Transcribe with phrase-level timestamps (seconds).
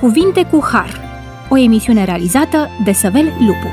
[0.00, 1.00] Cuvinte cu Har,
[1.48, 3.68] o emisiune realizată de Săvel Lupu.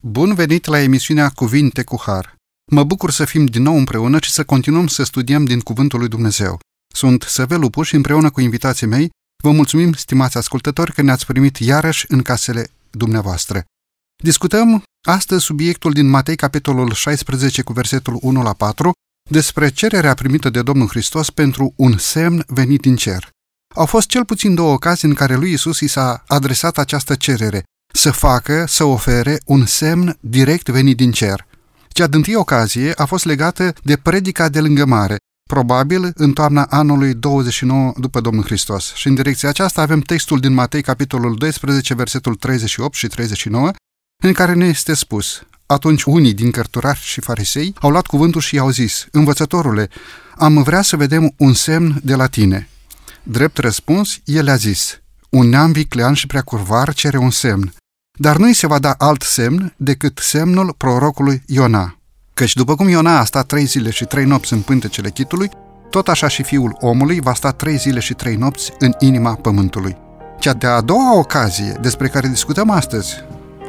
[0.00, 2.36] Bun venit la emisiunea Cuvinte cu Har.
[2.72, 6.08] Mă bucur să fim din nou împreună și să continuăm să studiem din Cuvântul lui
[6.08, 6.58] Dumnezeu.
[6.94, 9.10] Sunt Săvel Lupu și împreună cu invitații mei
[9.42, 13.64] vă mulțumim, stimați ascultători, că ne-ați primit iarăși în casele dumneavoastră.
[14.22, 18.92] Discutăm astăzi subiectul din Matei, capitolul 16, cu versetul 1 la 4,
[19.30, 23.30] despre cererea primită de Domnul Hristos pentru un semn venit din cer.
[23.74, 27.62] Au fost cel puțin două ocazii în care lui Isus i s-a adresat această cerere,
[27.92, 31.46] să facă, să ofere un semn direct venit din cer.
[31.88, 35.16] Cea din ocazie a fost legată de predica de lângă mare,
[35.48, 38.94] probabil în toamna anului 29 după Domnul Hristos.
[38.94, 43.70] Și în direcția aceasta avem textul din Matei, capitolul 12, versetul 38 și 39,
[44.22, 48.54] în care ne este spus, atunci unii din cărturari și farisei au luat cuvântul și
[48.54, 49.88] i-au zis, Învățătorule,
[50.36, 52.68] am vrea să vedem un semn de la tine.
[53.22, 57.72] Drept răspuns, el a zis, un neam viclean și prea curvar cere un semn,
[58.18, 61.98] dar nu-i se va da alt semn decât semnul prorocului Iona.
[62.34, 65.50] Căci după cum Iona a stat trei zile și trei nopți în pântecele chitului,
[65.90, 69.96] tot așa și fiul omului va sta trei zile și trei nopți în inima pământului.
[70.38, 73.14] Cea de-a doua ocazie despre care discutăm astăzi,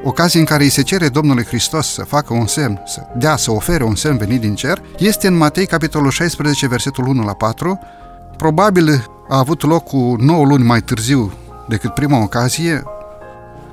[0.04, 3.52] ocazie în care îi se cere Domnului Hristos să facă un semn, să dea, să
[3.52, 7.80] ofere un semn venit din cer, este în Matei, capitolul 16, versetul 1 la 4.
[8.38, 11.32] Probabil a avut loc cu 9 luni mai târziu
[11.68, 12.84] decât prima ocazie,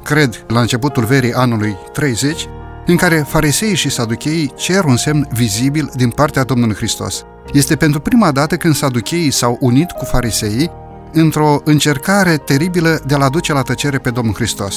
[0.04, 2.48] cred la începutul verii anului 30,
[2.86, 7.24] în care fariseii și saducheii cer un semn vizibil din partea Domnului Hristos.
[7.52, 10.70] Este pentru prima dată când saducheii s-au unit cu fariseii
[11.12, 14.74] într-o încercare teribilă de a-L aduce la tăcere pe Domnul Hristos.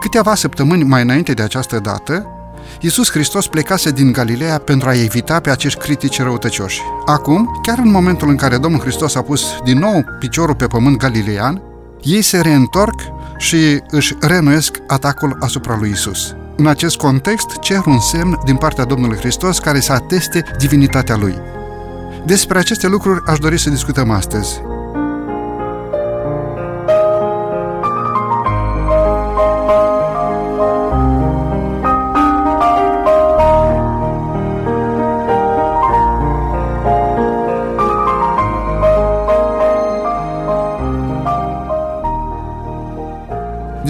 [0.00, 2.26] Câteva săptămâni mai înainte de această dată,
[2.80, 6.80] Iisus Hristos plecase din Galileea pentru a evita pe acești critici răutăcioși.
[7.06, 10.96] Acum, chiar în momentul în care Domnul Hristos a pus din nou piciorul pe pământ
[10.96, 11.62] galilean,
[12.02, 13.00] ei se reîntorc
[13.36, 16.34] și își renuiesc atacul asupra lui Isus.
[16.56, 21.34] În acest context, cer un semn din partea Domnului Hristos care să ateste divinitatea lui.
[22.26, 24.60] Despre aceste lucruri aș dori să discutăm astăzi.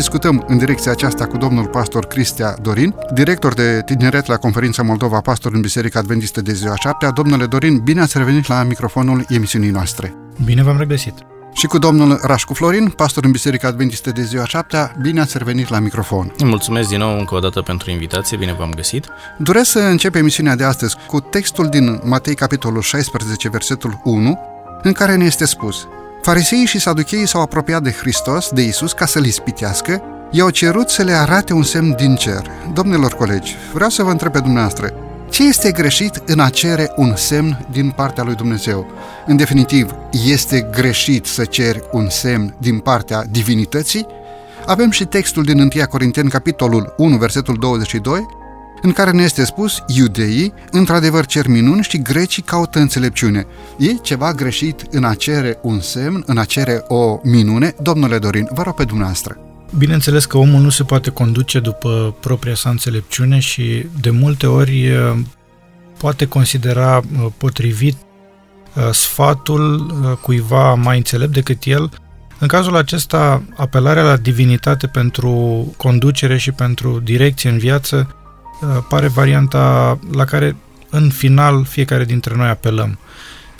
[0.04, 5.20] Discutăm în direcția aceasta cu domnul pastor Cristia Dorin, director de tineret la Conferința Moldova
[5.20, 7.10] Pastor în Biserica Adventistă de ziua 7.
[7.14, 10.14] Domnule Dorin, bine ați revenit la microfonul emisiunii noastre.
[10.44, 11.14] Bine v-am regăsit.
[11.52, 14.92] Și cu domnul Rașcu Florin, pastor în Biserica Adventistă de ziua 7.
[15.00, 16.32] Bine ați revenit la microfon.
[16.44, 19.06] Mulțumesc din nou încă o dată pentru invitație, bine v-am găsit.
[19.38, 24.38] Doresc să încep emisiunea de astăzi cu textul din Matei, capitolul 16, versetul 1,
[24.82, 25.86] în care ne este spus
[26.24, 31.02] Fariseii și saducheii s-au apropiat de Hristos, de Isus, ca să-L ispitească, i-au cerut să
[31.02, 32.50] le arate un semn din cer.
[32.72, 34.92] Domnilor colegi, vreau să vă întreb pe dumneavoastră,
[35.30, 38.86] ce este greșit în a cere un semn din partea lui Dumnezeu?
[39.26, 39.94] În definitiv,
[40.26, 44.06] este greșit să ceri un semn din partea divinității?
[44.66, 48.26] Avem și textul din 1 Corinteni, capitolul 1, versetul 22,
[48.82, 53.46] în care ne este spus, iudeii într-adevăr cer minuni și grecii caută înțelepciune.
[53.78, 57.74] E ceva greșit în a cere un semn, în a cere o minune?
[57.82, 59.38] Domnule Dorin, vă rog pe dumneavoastră.
[59.78, 64.90] Bineînțeles că omul nu se poate conduce după propria sa înțelepciune și de multe ori
[65.98, 67.00] poate considera
[67.36, 67.96] potrivit
[68.92, 71.90] sfatul cuiva mai înțelept decât el.
[72.38, 75.30] În cazul acesta, apelarea la divinitate pentru
[75.76, 78.16] conducere și pentru direcție în viață
[78.88, 80.56] pare varianta la care
[80.90, 82.98] în final fiecare dintre noi apelăm.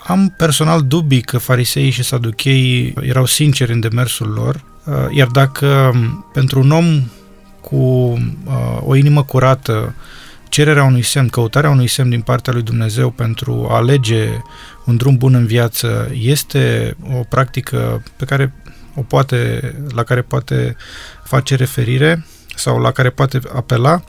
[0.06, 4.64] Am personal dubii că fariseii și saducheii erau sinceri în demersul lor,
[5.10, 5.92] iar dacă
[6.32, 7.02] pentru un om
[7.60, 8.18] cu
[8.80, 9.94] o inimă curată,
[10.48, 14.28] cererea unui semn, căutarea unui semn din partea lui Dumnezeu pentru a alege
[14.84, 18.54] un drum bun în viață este o practică pe care
[18.94, 20.76] o poate, la care poate
[21.24, 22.26] face referire
[22.56, 24.02] sau la care poate apela,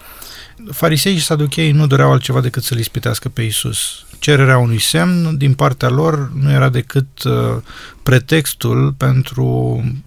[0.71, 4.05] farisei și saduchei nu doreau altceva decât să-L ispitească pe Isus.
[4.19, 7.33] Cererea unui semn din partea lor nu era decât uh,
[8.03, 9.45] pretextul pentru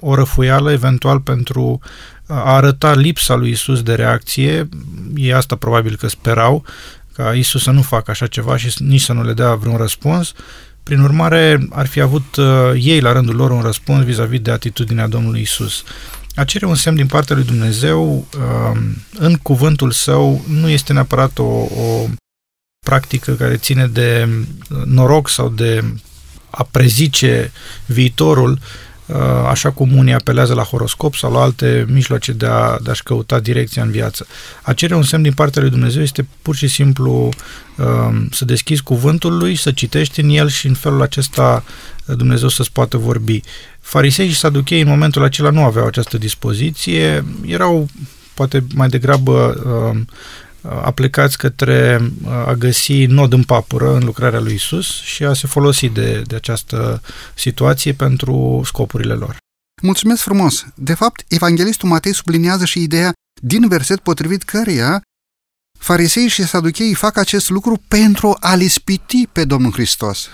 [0.00, 1.80] o răfuială, eventual pentru
[2.26, 4.68] a arăta lipsa lui Isus de reacție.
[5.14, 6.64] E asta probabil că sperau,
[7.12, 10.32] ca Isus să nu facă așa ceva și nici să nu le dea vreun răspuns.
[10.82, 15.06] Prin urmare, ar fi avut uh, ei la rândul lor un răspuns vis-a-vis de atitudinea
[15.08, 15.82] Domnului Isus.
[16.38, 21.38] A cere un semn din partea lui Dumnezeu um, în cuvântul său nu este neapărat
[21.38, 22.06] o, o
[22.86, 24.28] practică care ține de
[24.84, 25.84] noroc sau de
[26.50, 27.52] a prezice
[27.86, 28.87] viitorul, uh,
[29.48, 33.40] așa cum unii apelează la horoscop sau la alte mijloace de, a, de a-și căuta
[33.40, 34.26] direcția în viață.
[34.62, 37.28] A cere un semn din partea lui Dumnezeu este pur și simplu
[37.76, 37.86] uh,
[38.30, 41.64] să deschizi cuvântul lui, să citești în el și în felul acesta
[42.04, 43.40] Dumnezeu să-ți poată vorbi.
[43.80, 47.88] Farisei și saduchei în momentul acela nu aveau această dispoziție, erau
[48.34, 49.62] poate mai degrabă
[49.94, 50.00] uh,
[50.62, 55.46] aplicați către uh, a găsi nod în papură în lucrarea lui Isus și a se
[55.46, 57.02] folosi de, de această
[57.34, 59.36] situație pentru scopurile lor.
[59.82, 60.66] Mulțumesc frumos!
[60.74, 63.12] De fapt, evanghelistul Matei subliniază și ideea
[63.42, 65.02] din verset potrivit căreia
[65.78, 70.28] farisei și saducheii fac acest lucru pentru a-L ispiti pe Domnul Hristos.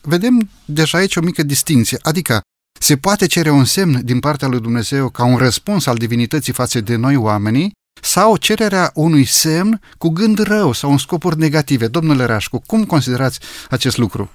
[0.00, 2.40] Vedem deja aici o mică distinție, adică
[2.80, 6.80] se poate cere un semn din partea lui Dumnezeu ca un răspuns al divinității față
[6.80, 11.86] de noi oamenii sau cererea unui semn cu gând rău sau în scopuri negative.
[11.86, 13.40] Domnule Rașcu, cum considerați
[13.70, 14.30] acest lucru?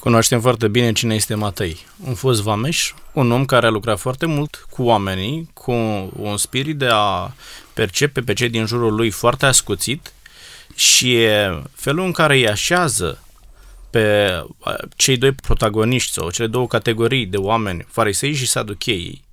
[0.00, 1.86] Cunoaștem foarte bine cine este Matei.
[2.06, 5.72] Un fost vameș, un om care a lucrat foarte mult cu oamenii, cu
[6.16, 7.32] un spirit de a
[7.72, 10.12] percepe pe cei din jurul lui foarte ascuțit
[10.74, 11.18] și
[11.74, 13.18] felul în care îi așează
[13.90, 14.28] pe
[14.96, 19.23] cei doi protagoniști sau cele două categorii de oameni, farisei și saducheii,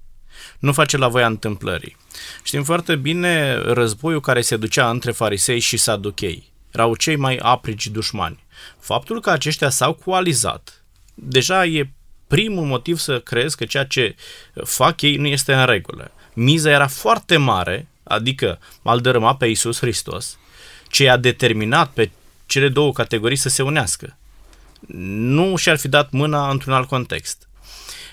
[0.59, 1.97] nu face la voia întâmplării.
[2.43, 6.51] Știm foarte bine războiul care se ducea între farisei și saduchei.
[6.71, 8.43] Erau cei mai aprici dușmani.
[8.79, 10.83] Faptul că aceștia s-au coalizat,
[11.13, 11.89] deja e
[12.27, 14.15] primul motiv să crezi că ceea ce
[14.63, 16.11] fac ei nu este în regulă.
[16.33, 20.37] Miza era foarte mare, adică al dărâma pe Iisus Hristos,
[20.87, 22.11] ce a determinat pe
[22.45, 24.17] cele două categorii să se unească.
[24.87, 27.49] Nu și-ar fi dat mâna într-un alt context.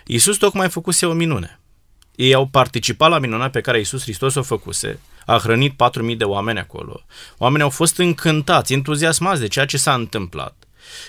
[0.06, 1.57] Iisus tocmai făcuse o minune.
[2.18, 5.74] Ei au participat la minunea pe care Iisus Hristos o făcuse, a hrănit
[6.10, 7.04] 4.000 de oameni acolo.
[7.36, 10.64] Oamenii au fost încântați, entuziasmați de ceea ce s-a întâmplat.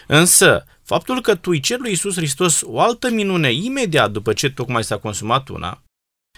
[0.08, 4.50] Însă, faptul că tu îi cer lui Iisus Hristos o altă minune imediat după ce
[4.50, 5.84] tocmai s-a consumat una,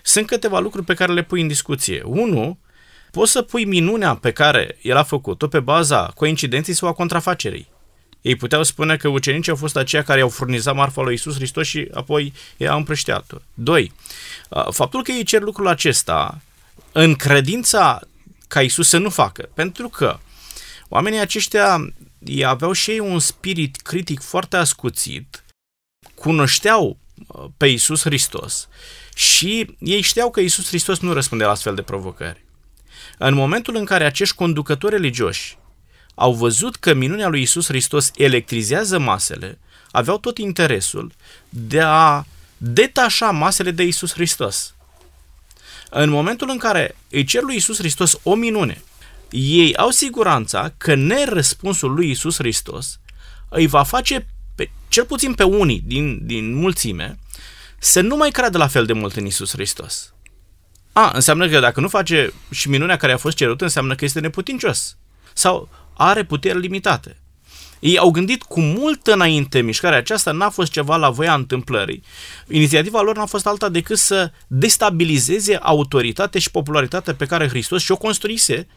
[0.04, 2.02] sunt câteva lucruri pe care le pui în discuție.
[2.06, 2.60] Unu,
[3.12, 7.68] poți să pui minunea pe care el a făcut-o pe baza coincidenței sau a contrafacerii.
[8.22, 11.68] Ei puteau spune că ucenicii au fost aceia care au furnizat marfa lui Isus Hristos
[11.68, 13.38] și apoi ei au împrășteat-o.
[13.54, 13.92] Doi,
[14.70, 16.42] faptul că ei cer lucrul acesta
[16.92, 18.02] în credința
[18.48, 20.20] ca Isus să nu facă, pentru că
[20.90, 25.44] oamenii aceștia ei aveau și ei un spirit critic foarte ascuțit,
[26.16, 26.98] cunoșteau
[27.58, 28.68] pe Isus Hristos
[29.16, 32.46] și ei știau că Isus Hristos nu răspunde la astfel de provocări.
[33.18, 35.58] În momentul în care acești conducători religioși
[36.16, 39.60] au văzut că minunea lui Isus Hristos electrizează masele,
[39.92, 41.12] aveau tot interesul
[41.50, 42.26] de a
[42.58, 44.74] detașa masele de Isus Hristos.
[45.90, 48.84] În momentul în care îi cer lui Isus Hristos o minune,
[49.30, 53.00] ei au siguranța că nerăspunsul lui Isus Hristos
[53.50, 57.20] îi va face, pe, cel puțin pe unii din, din mulțime,
[57.80, 60.14] să nu mai creadă la fel de mult în Isus Hristos.
[60.94, 64.20] A, înseamnă că dacă nu face și minunea care a fost cerută, înseamnă că este
[64.20, 64.98] neputincios.
[65.34, 65.70] Sau
[66.02, 67.16] are puteri limitate.
[67.80, 72.04] Ei au gândit cu mult înainte mișcarea aceasta, n-a fost ceva la voia întâmplării.
[72.48, 77.98] Inițiativa lor n-a fost alta decât să destabilizeze autoritatea și popularitatea pe care Hristos și-o
[77.98, 78.68] construise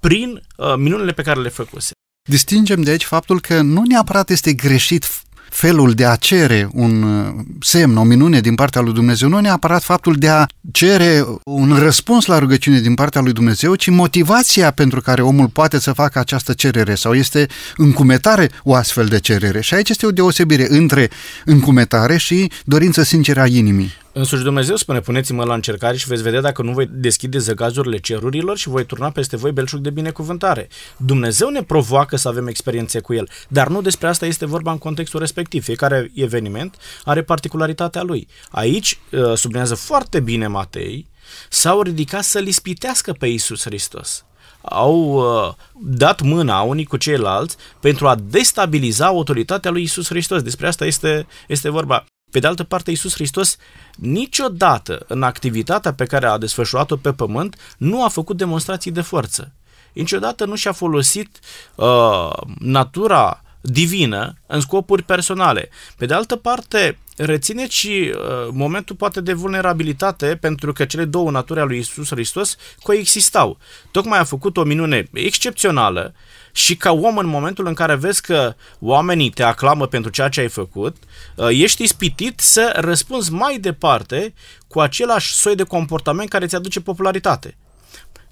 [0.00, 1.90] prin uh, minunile pe care le făcuse.
[2.28, 5.06] Distingem de aici faptul că nu neapărat este greșit
[5.48, 9.82] felul de a cere un uh, semn, o minune din partea lui Dumnezeu, nu neapărat
[9.82, 15.00] faptul de a cere un răspuns la rugăciune din partea lui Dumnezeu, ci motivația pentru
[15.00, 19.60] care omul poate să facă această cerere sau este încumetare o astfel de cerere.
[19.60, 21.10] Și aici este o deosebire între
[21.44, 24.04] încumetare și dorință sinceră a inimii.
[24.18, 28.56] Însuși Dumnezeu spune, puneți-mă la încercare și veți vedea dacă nu voi deschide zăgazurile cerurilor
[28.56, 30.68] și voi turna peste voi belșug de binecuvântare.
[30.96, 34.78] Dumnezeu ne provoacă să avem experiențe cu El, dar nu despre asta este vorba în
[34.78, 35.64] contextul respectiv.
[35.64, 38.28] Fiecare eveniment are particularitatea lui.
[38.50, 41.08] Aici, uh, sublinează foarte bine Matei,
[41.48, 44.24] s-au ridicat să-L ispitească pe Iisus Hristos
[44.68, 50.42] au uh, dat mâna unii cu ceilalți pentru a destabiliza autoritatea lui Isus Hristos.
[50.42, 52.04] Despre asta este, este vorba.
[52.36, 53.56] Pe de altă parte, Iisus Hristos
[53.94, 59.52] niciodată în activitatea pe care a desfășurat-o pe pământ nu a făcut demonstrații de forță.
[59.92, 61.38] Niciodată nu și-a folosit
[61.74, 65.68] uh, natura divină în scopuri personale.
[65.96, 71.30] Pe de altă parte, rețineți și uh, momentul poate de vulnerabilitate pentru că cele două
[71.30, 73.58] naturi ale lui Isus Hristos coexistau.
[73.90, 76.14] Tocmai a făcut o minune excepțională
[76.56, 80.40] și ca om în momentul în care vezi că oamenii te aclamă pentru ceea ce
[80.40, 80.96] ai făcut,
[81.34, 84.34] uh, ești ispitit să răspunzi mai departe
[84.68, 87.56] cu același soi de comportament care ți aduce popularitate.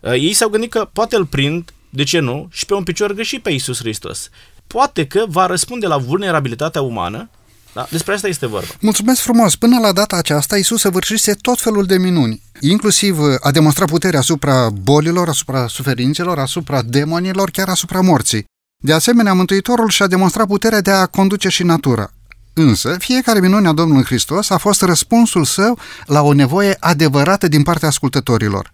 [0.01, 3.13] Uh, ei s-au gândit că poate îl prind, de ce nu, și pe un picior
[3.13, 4.31] greșit pe Isus Hristos.
[4.67, 7.31] Poate că va răspunde la vulnerabilitatea umană
[7.75, 7.87] Da?
[7.91, 8.67] Despre asta este vorba.
[8.81, 9.57] Mulțumesc frumos!
[9.57, 12.43] Până la data aceasta, Isus săvârșise tot felul de minuni.
[12.61, 18.45] Inclusiv uh, a demonstrat puterea asupra bolilor, asupra suferințelor, asupra demonilor, chiar asupra morții.
[18.83, 22.11] De asemenea, Mântuitorul și-a demonstrat puterea de a conduce și natura.
[22.53, 27.63] Însă, fiecare minune a Domnului Hristos a fost răspunsul său la o nevoie adevărată din
[27.63, 28.73] partea ascultătorilor.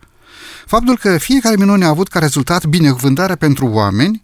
[0.66, 4.23] Faptul că fiecare minune a avut ca rezultat binecuvântarea pentru oameni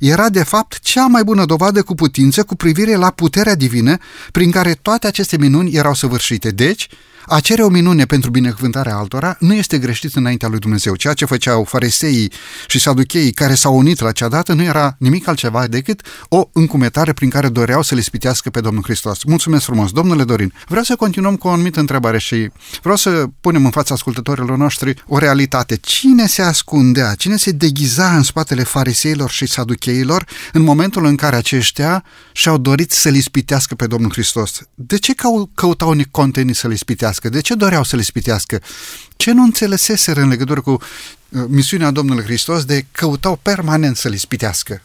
[0.00, 3.96] era de fapt cea mai bună dovadă cu putință cu privire la puterea divină
[4.32, 6.50] prin care toate aceste minuni erau săvârșite.
[6.50, 6.88] Deci,
[7.28, 10.96] a cere o minune pentru binecuvântarea altora nu este greșit înaintea lui Dumnezeu.
[10.96, 12.32] Ceea ce făceau fariseii
[12.66, 17.12] și saducheii care s-au unit la cea dată nu era nimic altceva decât o încumetare
[17.12, 19.22] prin care doreau să le spitească pe Domnul Hristos.
[19.24, 20.52] Mulțumesc frumos, domnule Dorin.
[20.66, 22.50] Vreau să continuăm cu o anumită întrebare și
[22.82, 25.76] vreau să punem în fața ascultătorilor noștri o realitate.
[25.76, 31.36] Cine se ascundea, cine se deghiza în spatele fariseilor și saducheilor în momentul în care
[31.36, 34.60] aceștia și-au dorit să-L ispitească pe Domnul Hristos?
[34.74, 35.14] De ce
[35.54, 37.16] căutau necontenit să-L ispitească?
[37.18, 37.28] Spitească?
[37.28, 38.60] De ce doreau să le spitească?
[39.16, 44.16] Ce nu înțeleseseră în legătură cu uh, misiunea Domnului Hristos de căutau permanent să le
[44.16, 44.82] spitească?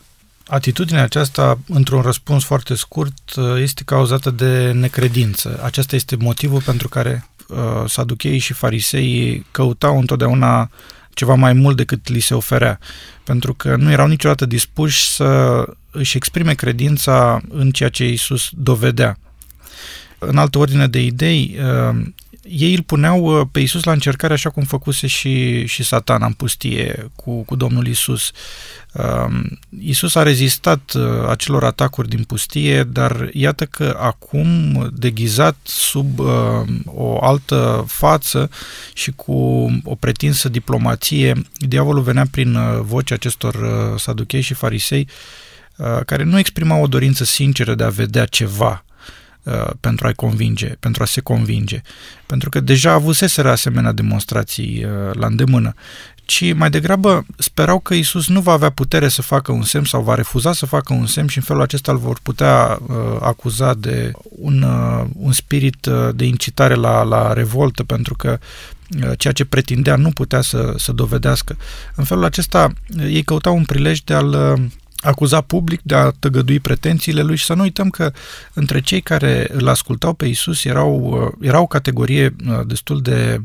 [0.47, 5.59] Atitudinea aceasta, într-un răspuns foarte scurt, uh, este cauzată de necredință.
[5.63, 10.69] Acesta este motivul pentru care uh, saducheii și fariseii căutau întotdeauna
[11.13, 12.79] ceva mai mult decât li se oferea,
[13.23, 19.17] pentru că nu erau niciodată dispuși să își exprime credința în ceea ce Isus dovedea.
[20.19, 21.57] În altă ordine de idei,
[22.43, 26.33] ei îl puneau uh, pe Isus la încercare așa cum făcuse și, și satana în
[26.33, 28.31] pustie cu, cu Domnul Isus.
[28.91, 36.19] Um, Isus a rezistat uh, acelor atacuri din pustie, dar iată că acum, deghizat sub
[36.19, 36.27] uh,
[36.85, 38.49] o altă față
[38.93, 39.33] și cu
[39.83, 43.55] o pretinsă diplomație, diavolul venea prin vocea acestor
[43.97, 45.07] saduchei și farisei
[46.05, 48.92] care nu exprimau o dorință sinceră de a vedea ceva Uh,
[49.79, 51.81] pentru a-i convinge, pentru a se convinge.
[52.25, 55.73] Pentru că deja avuseseră asemenea demonstrații uh, la îndemână,
[56.25, 60.01] ci mai degrabă sperau că Isus nu va avea putere să facă un semn sau
[60.01, 63.73] va refuza să facă un semn și în felul acesta îl vor putea uh, acuza
[63.73, 68.39] de un, uh, un spirit uh, de incitare la, la revoltă, pentru că
[69.03, 71.57] uh, ceea ce pretindea nu putea să, să dovedească.
[71.95, 74.59] În felul acesta, ei căutau un prilej de a-l
[75.03, 78.11] acuza public de a tăgădui pretențiile lui și să nu uităm că
[78.53, 83.41] între cei care îl ascultau pe Isus erau, uh, era o categorie uh, destul de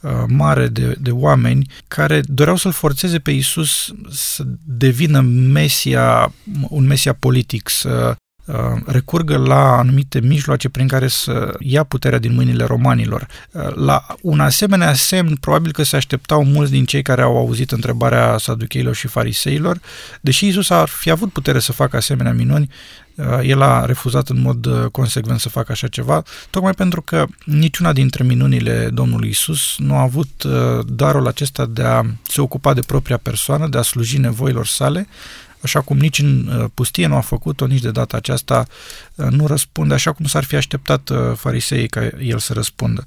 [0.00, 6.32] uh, mare de, de oameni care doreau să-l forțeze pe Isus să devină mesia,
[6.68, 8.14] un mesia politic, să Uh,
[8.86, 13.26] recurgă la anumite mijloace prin care să ia puterea din mâinile romanilor.
[13.50, 17.70] Uh, la un asemenea semn, probabil că se așteptau mulți din cei care au auzit
[17.70, 19.80] întrebarea saducheilor și fariseilor,
[20.20, 22.70] deși Isus ar fi avut putere să facă asemenea minuni,
[23.14, 27.92] uh, el a refuzat în mod consecvent să facă așa ceva, tocmai pentru că niciuna
[27.92, 30.44] dintre minunile Domnului Isus nu a avut
[30.86, 35.08] darul acesta de a se ocupa de propria persoană, de a sluji nevoilor sale,
[35.62, 38.66] așa cum nici în uh, pustie nu a făcut-o, nici de data aceasta
[39.14, 43.04] uh, nu răspunde așa cum s-ar fi așteptat uh, fariseii ca el să răspundă.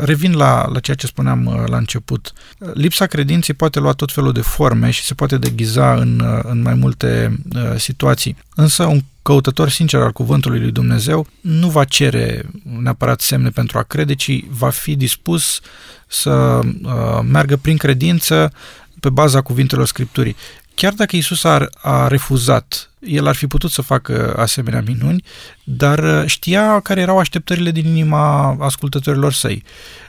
[0.00, 2.32] Revin la, la ceea ce spuneam la început.
[2.74, 6.74] Lipsa credinței poate lua tot felul de forme și se poate deghiza în, în mai
[6.74, 8.36] multe uh, situații.
[8.54, 13.82] Însă un căutător sincer al cuvântului lui Dumnezeu nu va cere neapărat semne pentru a
[13.82, 15.60] crede, ci va fi dispus
[16.06, 18.52] să uh, meargă prin credință
[19.00, 20.36] pe baza cuvintelor Scripturii.
[20.76, 25.24] Chiar dacă Isus a, a refuzat, el ar fi putut să facă asemenea minuni,
[25.64, 29.62] dar uh, știa care erau așteptările din inima ascultătorilor săi.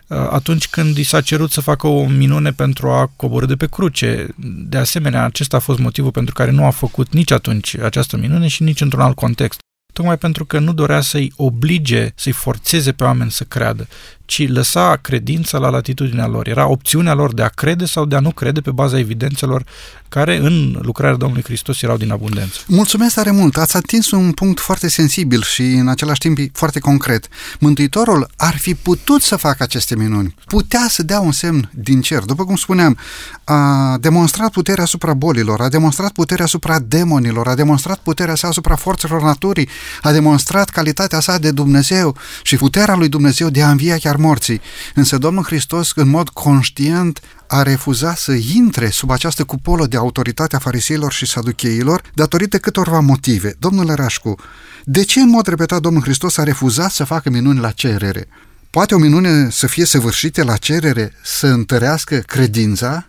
[0.07, 3.67] Uh, atunci când i s-a cerut să facă o minune pentru a coborâ de pe
[3.67, 4.27] cruce,
[4.67, 8.47] de asemenea, acesta a fost motivul pentru care nu a făcut nici atunci această minune
[8.47, 9.59] și nici într-un alt context
[9.97, 13.87] tocmai pentru că nu dorea să-i oblige, să-i forțeze pe oameni să creadă,
[14.27, 16.47] ci lăsa credința la latitudinea lor.
[16.47, 19.63] Era opțiunea lor de a crede sau de a nu crede pe baza evidențelor
[20.09, 22.59] care în lucrarea Domnului Hristos erau din abundență.
[22.67, 23.57] Mulțumesc tare mult!
[23.57, 27.27] Ați atins un punct foarte sensibil și în același timp foarte concret.
[27.59, 30.35] Mântuitorul ar fi putut să facă aceste minuni.
[30.45, 32.19] Putea să dea un semn din cer.
[32.19, 32.97] După cum spuneam,
[33.43, 38.75] a demonstrat puterea asupra bolilor, a demonstrat puterea asupra demonilor, a demonstrat puterea sa asupra
[38.75, 39.69] forțelor naturii,
[40.01, 44.61] a demonstrat calitatea sa de Dumnezeu și puterea lui Dumnezeu de a învia chiar morții.
[44.95, 50.55] Însă Domnul Hristos, în mod conștient, a refuzat să intre sub această cupolă de autoritate
[50.55, 53.55] a fariseilor și saducheilor datorită câtorva motive.
[53.59, 54.35] Domnule Rașcu,
[54.83, 58.27] de ce în mod repetat Domnul Hristos a refuzat să facă minuni la cerere?
[58.69, 63.07] Poate o minune să fie săvârșită la cerere să întărească credința?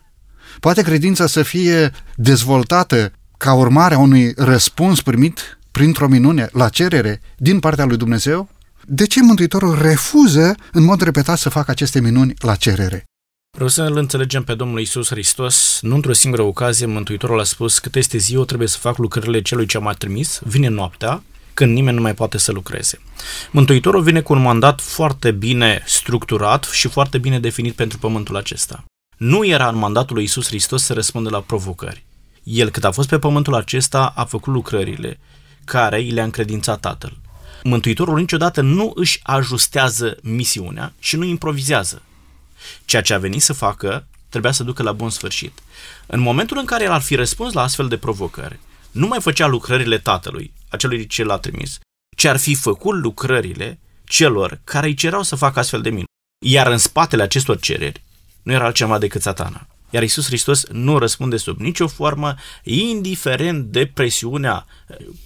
[0.60, 7.20] Poate credința să fie dezvoltată ca urmare a unui răspuns primit printr-o minune, la cerere,
[7.36, 8.48] din partea lui Dumnezeu,
[8.90, 13.04] de ce Mântuitorul refuză în mod repetat să facă aceste minuni la cerere?
[13.50, 15.78] Vreau să îl înțelegem pe Domnul Isus Hristos.
[15.83, 19.66] Nu într-o singură ocazie, Mântuitorul a spus cât este ziua, trebuie să fac lucrările celui
[19.66, 21.23] ce m-a trimis, vine noaptea,
[21.54, 23.00] când nimeni nu mai poate să lucreze.
[23.50, 28.85] Mântuitorul vine cu un mandat foarte bine structurat și foarte bine definit pentru pământul acesta.
[29.16, 32.04] Nu era în mandatul lui Isus Hristos să răspundă la provocări.
[32.42, 35.18] El, cât a fost pe pământul acesta, a făcut lucrările
[35.64, 37.16] care i le-a încredințat Tatăl.
[37.62, 42.02] Mântuitorul niciodată nu își ajustează misiunea și nu improvizează.
[42.84, 45.58] Ceea ce a venit să facă trebuia să ducă la bun sfârșit.
[46.06, 48.58] În momentul în care el ar fi răspuns la astfel de provocări,
[48.90, 51.78] nu mai făcea lucrările tatălui, acelui ce l-a trimis,
[52.16, 56.06] ci ar fi făcut lucrările celor care îi cerau să facă astfel de minuni.
[56.46, 58.02] Iar în spatele acestor cereri
[58.42, 59.66] nu era altceva decât satana.
[59.90, 64.66] Iar Isus Hristos nu răspunde sub nicio formă, indiferent de presiunea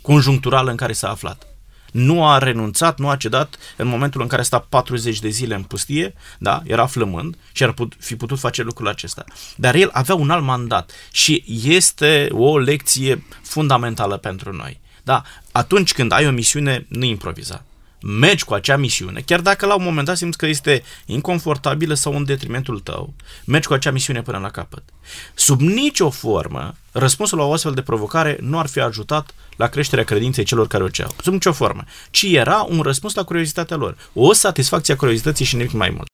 [0.01, 1.52] conjuncturală în care s-a aflat
[1.93, 5.55] nu a renunțat, nu a cedat în momentul în care a stat 40 de zile
[5.55, 9.25] în pustie, da, era flămând și ar put, fi putut face lucrul acesta.
[9.57, 14.81] Dar el avea un alt mandat și este o lecție fundamentală pentru noi.
[15.03, 15.23] Da,
[15.53, 17.65] atunci când ai o misiune, nu improviza
[18.03, 22.17] mergi cu acea misiune, chiar dacă la un moment dat simți că este inconfortabilă sau
[22.17, 24.83] în detrimentul tău, mergi cu acea misiune până la capăt.
[25.35, 30.05] Sub nicio formă, răspunsul la o astfel de provocare nu ar fi ajutat la creșterea
[30.05, 31.15] credinței celor care o ceau.
[31.23, 31.85] Sub nicio formă.
[32.11, 33.97] Ci era un răspuns la curiozitatea lor.
[34.13, 36.07] O satisfacție a curiozității și nimic mai mult.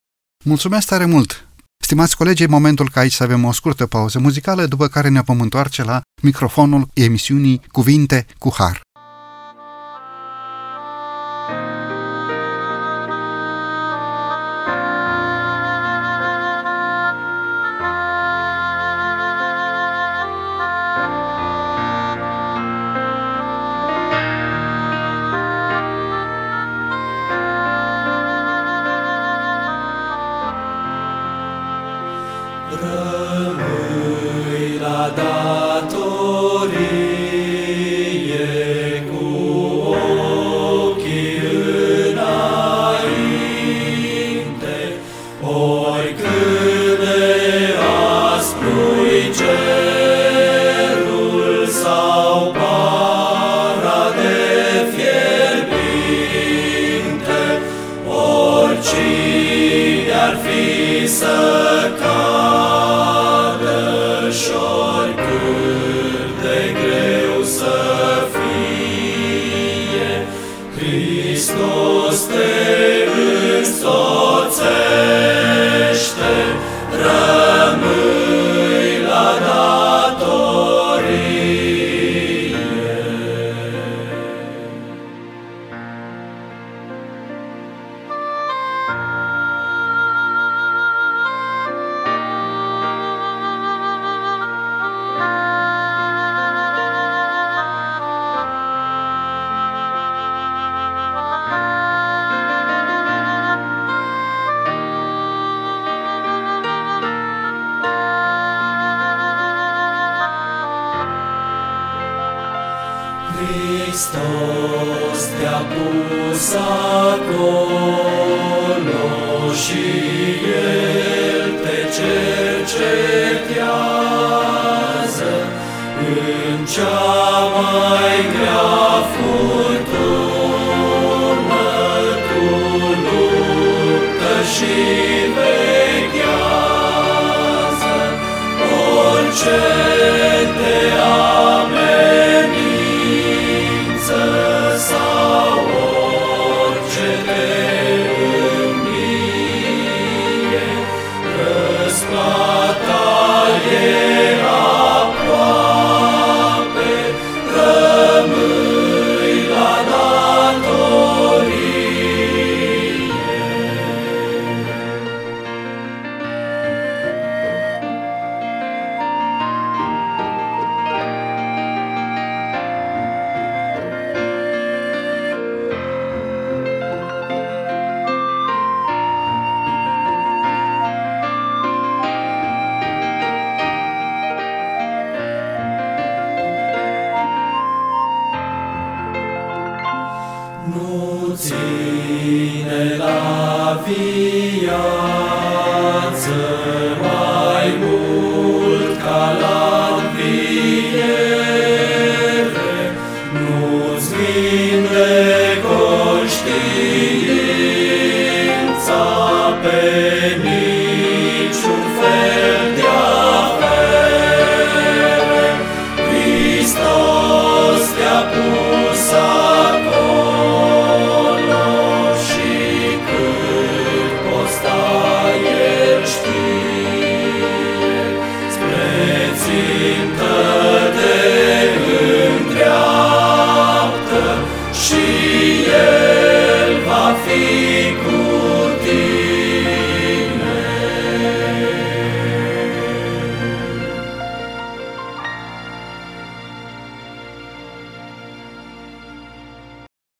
[0.45, 1.43] Mulțumesc tare mult!
[1.83, 5.21] Stimați colegi, e momentul ca aici să avem o scurtă pauză muzicală, după care ne
[5.21, 8.81] vom întoarce la microfonul emisiunii Cuvinte cu Har.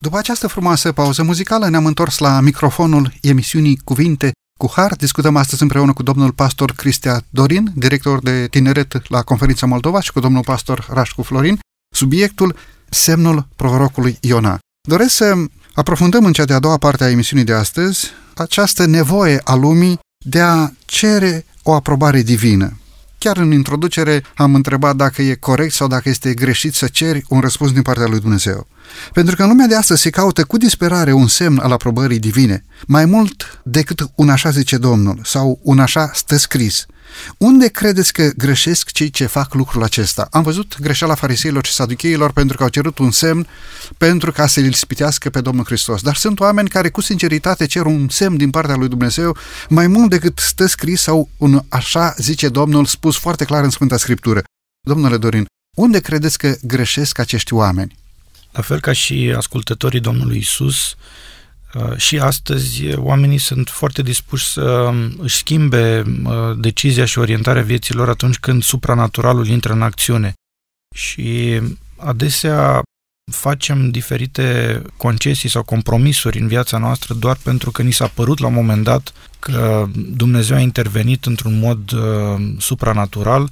[0.09, 4.95] După această frumoasă pauză muzicală ne-am întors la microfonul emisiunii Cuvinte cu Har.
[4.95, 10.11] Discutăm astăzi împreună cu domnul pastor Cristia Dorin, director de tineret la Conferința Moldova și
[10.11, 11.59] cu domnul pastor Rașcu Florin,
[11.95, 12.55] subiectul
[12.89, 14.59] Semnul prorocului Iona.
[14.87, 15.35] Doresc să
[15.73, 20.39] aprofundăm în cea de-a doua parte a emisiunii de astăzi această nevoie a lumii de
[20.39, 22.77] a cere o aprobare divină.
[23.19, 27.39] Chiar în introducere am întrebat dacă e corect sau dacă este greșit să ceri un
[27.39, 28.67] răspuns din partea lui Dumnezeu.
[29.13, 32.65] Pentru că în lumea de astăzi se caută cu disperare un semn al aprobării divine,
[32.87, 36.85] mai mult decât un așa zice Domnul sau un așa stă scris.
[37.37, 40.27] Unde credeți că greșesc cei ce fac lucrul acesta?
[40.31, 43.47] Am văzut greșeala fariseilor și saducheilor pentru că au cerut un semn
[43.97, 46.01] pentru ca să-l spitească pe Domnul Hristos.
[46.01, 49.37] Dar sunt oameni care cu sinceritate cer un semn din partea lui Dumnezeu
[49.69, 53.97] mai mult decât stă scris sau un așa zice Domnul spus foarte clar în Sfânta
[53.97, 54.43] Scriptură.
[54.87, 55.45] Domnule Dorin,
[55.77, 57.97] unde credeți că greșesc acești oameni?
[58.51, 60.97] La fel ca și ascultătorii Domnului Isus, uh,
[61.95, 68.09] și astăzi oamenii sunt foarte dispuși să um, își schimbe uh, decizia și orientarea vieților
[68.09, 70.33] atunci când supranaturalul intră în acțiune.
[70.95, 71.59] Și
[71.97, 72.81] adesea
[73.31, 78.47] facem diferite concesii sau compromisuri în viața noastră doar pentru că ni s-a părut la
[78.47, 83.49] un moment dat că Dumnezeu a intervenit într-un mod uh, supranatural,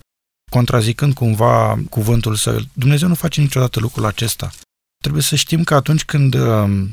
[0.52, 2.60] contrazicând cumva cuvântul său.
[2.74, 4.52] Dumnezeu nu face niciodată lucrul acesta.
[5.08, 6.88] Trebuie să știm că atunci când uh,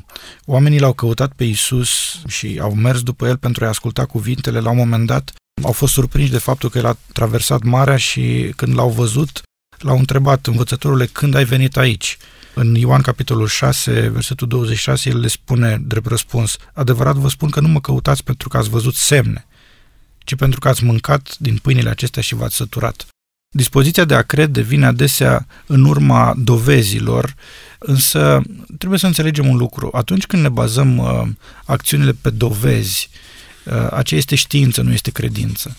[0.45, 4.71] oamenii l-au căutat pe Isus și au mers după el pentru a asculta cuvintele, la
[4.71, 8.75] un moment dat au fost surprinși de faptul că el a traversat marea și când
[8.75, 9.43] l-au văzut,
[9.79, 12.17] l-au întrebat, învățătorule, când ai venit aici?
[12.55, 17.61] În Ioan capitolul 6, versetul 26, el le spune drept răspuns, adevărat vă spun că
[17.61, 19.47] nu mă căutați pentru că ați văzut semne,
[20.19, 23.07] ci pentru că ați mâncat din pâinile acestea și v-ați săturat.
[23.57, 27.35] Dispoziția de a crede vine adesea în urma dovezilor,
[27.87, 28.43] însă
[28.79, 29.89] trebuie să înțelegem un lucru.
[29.93, 31.23] Atunci când ne bazăm uh,
[31.65, 33.11] acțiunile pe dovezi,
[33.65, 35.75] uh, aceea este știință, nu este credință.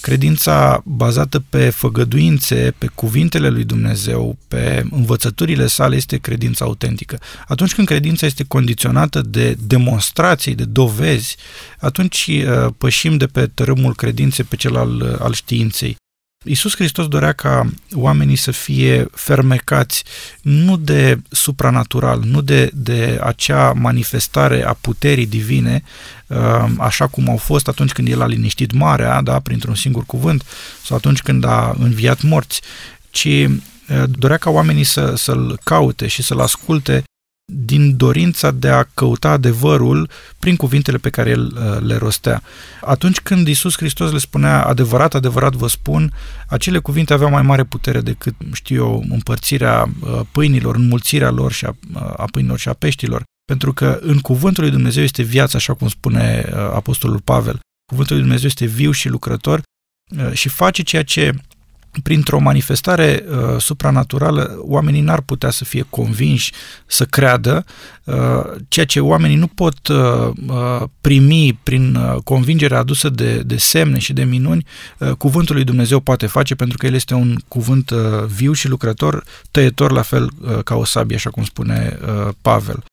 [0.00, 7.18] Credința bazată pe făgăduințe, pe cuvintele lui Dumnezeu, pe învățăturile sale este credința autentică.
[7.46, 11.36] Atunci când credința este condiționată de demonstrații, de dovezi,
[11.78, 15.96] atunci uh, pășim de pe tărâmul credinței pe cel al, al științei.
[16.44, 20.04] Iisus Hristos dorea ca oamenii să fie fermecați
[20.42, 25.82] nu de supranatural, nu de, de acea manifestare a puterii divine,
[26.26, 30.44] uh, așa cum au fost atunci când El a liniștit marea, da, printr-un singur cuvânt,
[30.84, 32.60] sau atunci când a înviat morți,
[33.10, 37.02] ci uh, dorea ca oamenii să, să-L caute și să-L asculte
[37.44, 42.42] din dorința de a căuta adevărul prin cuvintele pe care el uh, le rostea.
[42.80, 46.12] Atunci când Isus Hristos le spunea adevărat, adevărat vă spun,
[46.46, 51.64] acele cuvinte aveau mai mare putere decât, știu eu, împărțirea uh, pâinilor, înmulțirea lor și
[51.64, 53.22] a, uh, a pâinilor și a peștilor.
[53.44, 57.60] Pentru că în cuvântul lui Dumnezeu este viața, așa cum spune Apostolul Pavel.
[57.86, 59.62] Cuvântul lui Dumnezeu este viu și lucrător
[60.32, 61.34] și face ceea ce
[62.02, 66.52] printr-o manifestare uh, supranaturală, oamenii n-ar putea să fie convinși
[66.86, 67.64] să creadă,
[68.04, 68.14] uh,
[68.68, 69.96] ceea ce oamenii nu pot uh,
[70.46, 74.66] uh, primi prin uh, convingerea adusă de, de semne și de minuni,
[74.98, 78.68] uh, cuvântul lui Dumnezeu poate face, pentru că el este un cuvânt uh, viu și
[78.68, 82.84] lucrător, tăietor la fel uh, ca o sabie, așa cum spune uh, Pavel.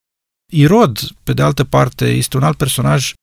[0.51, 3.13] Irod, pe de altă parte, este un alt personaj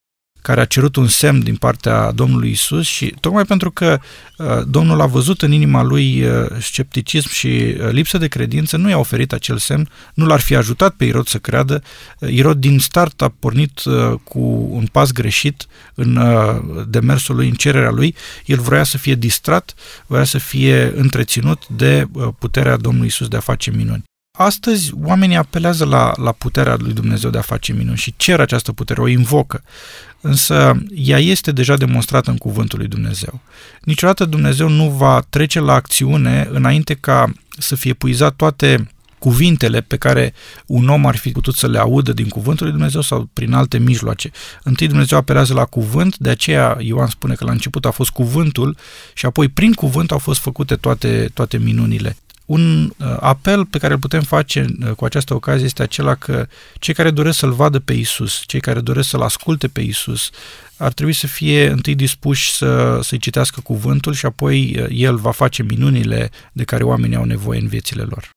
[0.46, 4.00] care a cerut un semn din partea Domnului Isus și tocmai pentru că
[4.36, 8.88] uh, Domnul a văzut în inima lui uh, scepticism și uh, lipsă de credință, nu
[8.88, 11.82] i-a oferit acel semn, nu l-ar fi ajutat pe Irod să creadă.
[12.28, 13.80] Irod din start a pornit
[14.24, 16.20] cu un pas greșit în
[16.88, 18.14] demersul lui, în cererea lui.
[18.44, 19.74] El vrea să fie distrat,
[20.06, 24.04] vrea să fie întreținut de puterea Domnului Isus de a face minuni.
[24.38, 28.72] Astăzi oamenii apelează la, la puterea lui Dumnezeu de a face minuni și cer această
[28.72, 29.62] putere, o invocă.
[30.20, 33.40] Însă ea este deja demonstrată în cuvântul lui Dumnezeu.
[33.82, 39.96] Niciodată Dumnezeu nu va trece la acțiune înainte ca să fie puizat toate cuvintele pe
[39.96, 40.34] care
[40.66, 43.78] un om ar fi putut să le audă din cuvântul lui Dumnezeu sau prin alte
[43.78, 44.30] mijloace.
[44.62, 48.76] Întâi Dumnezeu apelează la cuvânt, de aceea Ioan spune că la început a fost cuvântul
[49.14, 52.16] și apoi prin cuvânt au fost făcute toate, toate minunile.
[52.46, 56.46] Un uh, apel pe care îl putem face uh, cu această ocazie este acela că
[56.78, 60.30] cei care doresc să-L vadă pe Isus, cei care doresc să-L asculte pe Isus,
[60.76, 65.30] ar trebui să fie întâi dispuși să, să-i citească cuvântul și apoi uh, El va
[65.30, 68.30] face minunile de care oamenii au nevoie în viețile lor.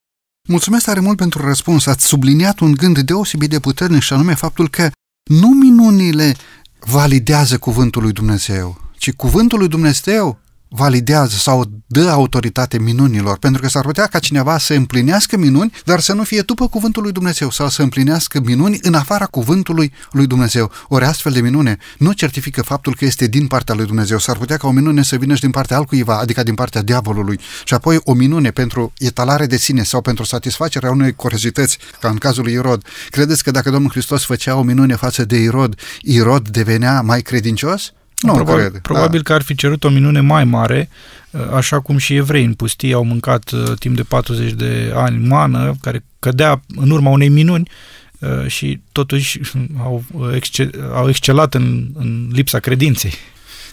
[0.48, 1.86] Mulțumesc tare mult pentru răspuns.
[1.86, 4.90] Ați subliniat un gând deosebit de puternic și anume faptul că
[5.30, 6.34] nu minunile
[6.78, 10.38] validează cuvântul lui Dumnezeu, ci cuvântul lui Dumnezeu
[10.70, 16.00] validează sau dă autoritate minunilor, pentru că s-ar putea ca cineva să împlinească minuni, dar
[16.00, 20.26] să nu fie după cuvântul lui Dumnezeu sau să împlinească minuni în afara cuvântului lui
[20.26, 20.70] Dumnezeu.
[20.88, 24.18] Ori astfel de minune nu certifică faptul că este din partea lui Dumnezeu.
[24.18, 27.40] S-ar putea ca o minune să vină și din partea altcuiva, adică din partea diavolului,
[27.64, 32.16] și apoi o minune pentru etalare de sine sau pentru satisfacerea unei curiozități, ca în
[32.16, 32.84] cazul lui Irod.
[33.10, 37.92] Credeți că dacă Domnul Hristos făcea o minune față de Irod, Irod devenea mai credincios?
[38.20, 38.80] Nu, probabil, cred.
[38.80, 39.22] probabil da.
[39.22, 40.88] că ar fi cerut o minune mai mare,
[41.30, 45.26] uh, așa cum și evrei în pustie au mâncat uh, timp de 40 de ani
[45.26, 47.70] mană, care cădea în urma unei minuni
[48.18, 49.40] uh, și totuși
[49.84, 50.04] au,
[50.34, 53.14] excel, au excelat în, în lipsa credinței.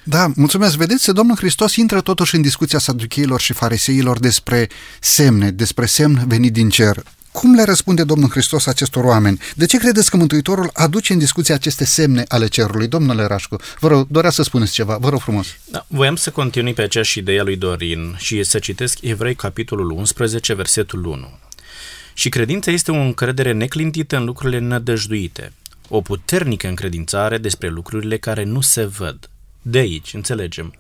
[0.04, 0.76] Da, mulțumesc.
[0.76, 6.54] Vedeți, Domnul Hristos intră totuși în discuția saducheilor și fariseilor despre semne, despre semn venit
[6.54, 7.04] din cer.
[7.32, 9.40] Cum le răspunde Domnul Hristos acestor oameni?
[9.56, 12.88] De ce credeți că Mântuitorul aduce în discuție aceste semne ale cerului?
[12.88, 15.48] Domnule Rașcu, vă rog, dorea să spuneți ceva, vă rog frumos.
[15.72, 19.92] Da, voiam să continui pe aceeași idee a lui Dorin și să citesc Evrei, capitolul
[19.92, 21.30] 11, versetul 1.
[22.14, 25.54] Și credința este o încredere neclintită în lucrurile nădăjduite,
[25.90, 29.30] o puternică încredințare despre lucrurile care nu se văd.
[29.62, 30.74] De aici înțelegem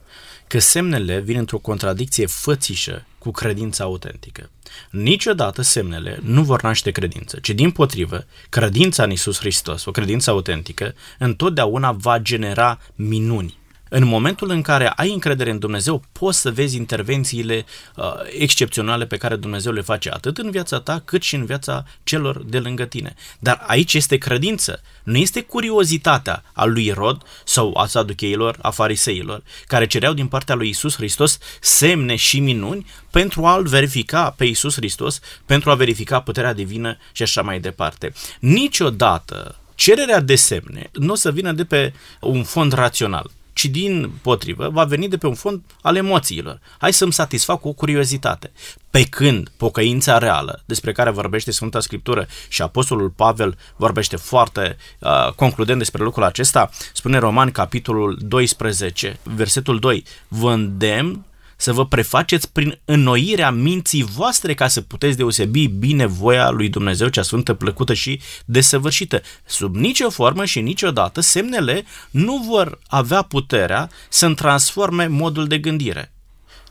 [0.47, 4.49] că semnele vin într-o contradicție fățișă cu credința autentică.
[4.89, 10.29] Niciodată semnele nu vor naște credință, ci din potrivă, credința în Isus Hristos, o credință
[10.29, 13.57] autentică, întotdeauna va genera minuni.
[13.89, 18.05] În momentul în care ai încredere în Dumnezeu, poți să vezi intervențiile uh,
[18.39, 22.43] excepționale pe care Dumnezeu le face atât în viața ta, cât și în viața celor
[22.43, 23.15] de lângă tine.
[23.39, 29.43] Dar aici este credință, nu este curiozitatea a lui Rod sau a saducheilor, a fariseilor,
[29.67, 34.75] care cereau din partea lui Isus Hristos semne și minuni pentru a-L verifica pe Isus
[34.75, 38.13] Hristos, pentru a verifica puterea divină și așa mai departe.
[38.39, 44.11] Niciodată cererea de semne nu o să vină de pe un fond rațional ci din
[44.21, 46.59] potrivă va veni de pe un fond al emoțiilor.
[46.77, 48.51] Hai să-mi satisfac o curiozitate.
[48.89, 55.31] Pe când pocăința reală, despre care vorbește Sfânta Scriptură și Apostolul Pavel vorbește foarte uh,
[55.35, 61.25] concludent despre lucrul acesta, spune Roman capitolul 12, versetul 2, vă îndemn
[61.57, 67.07] să vă prefaceți prin înnoirea minții voastre ca să puteți deosebi bine voia lui Dumnezeu,
[67.07, 69.21] cea sfântă, plăcută și desăvârșită.
[69.45, 76.11] Sub nicio formă și niciodată semnele nu vor avea puterea să-mi transforme modul de gândire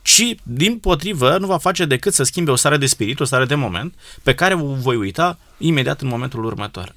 [0.07, 3.45] ci, din potrivă, nu va face decât să schimbe o stare de spirit, o stare
[3.45, 6.95] de moment, pe care o voi uita imediat în momentul următor.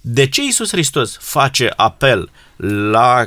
[0.00, 2.30] De ce Iisus Hristos face apel
[2.90, 3.26] la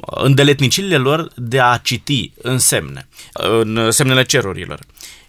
[0.00, 4.78] îndeletnicirile lor de a citi în semne, în semnele cerurilor.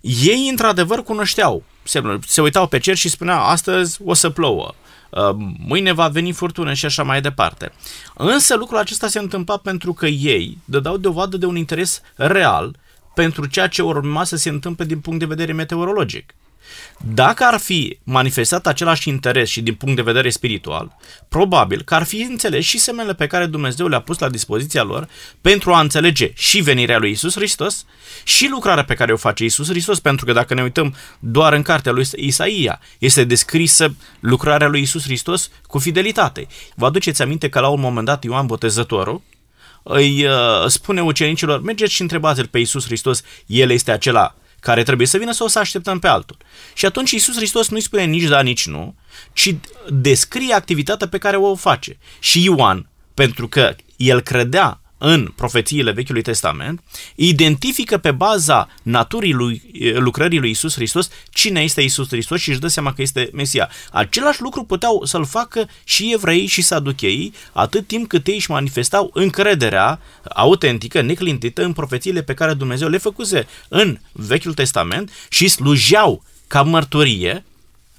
[0.01, 2.19] Ei, într-adevăr, cunoșteau semnele.
[2.27, 4.73] Se uitau pe cer și spuneau, astăzi o să plouă,
[5.09, 5.35] uh,
[5.67, 7.71] mâine va veni furtună și așa mai departe.
[8.13, 12.75] Însă lucrul acesta se întâmpla pentru că ei dădeau dovadă de un interes real
[13.15, 16.33] pentru ceea ce urma să se întâmple din punct de vedere meteorologic.
[17.13, 20.95] Dacă ar fi manifestat același interes și din punct de vedere spiritual,
[21.29, 25.07] probabil că ar fi înțeles și semnele pe care Dumnezeu le-a pus la dispoziția lor
[25.41, 27.85] pentru a înțelege și venirea lui Isus Hristos
[28.23, 31.61] și lucrarea pe care o face Isus Hristos, pentru că dacă ne uităm doar în
[31.61, 36.47] cartea lui Isaia, este descrisă lucrarea lui Isus Hristos cu fidelitate.
[36.75, 39.21] Vă aduceți aminte că la un moment dat Ioan Botezătorul
[39.83, 40.33] îi uh,
[40.67, 45.31] spune ucenicilor, mergeți și întrebați-l pe Isus Hristos, el este acela care trebuie să vină
[45.31, 46.37] sau să așteptăm pe altul.
[46.73, 48.95] Și atunci Iisus Hristos nu-i spune nici da, nici nu,
[49.33, 49.55] ci
[49.89, 51.97] descrie activitatea pe care o face.
[52.19, 56.83] Și Ioan, pentru că el credea în profețiile Vechiului Testament,
[57.15, 59.61] identifică pe baza naturii lui,
[59.95, 63.69] lucrării lui Isus Hristos cine este Isus Hristos și își dă seama că este Mesia.
[63.91, 69.09] Același lucru puteau să-l facă și evrei și saducheii atât timp cât ei își manifestau
[69.13, 69.99] încrederea
[70.35, 76.61] autentică, neclintită în profețiile pe care Dumnezeu le făcuse în Vechiul Testament și slujeau ca
[76.61, 77.45] mărturie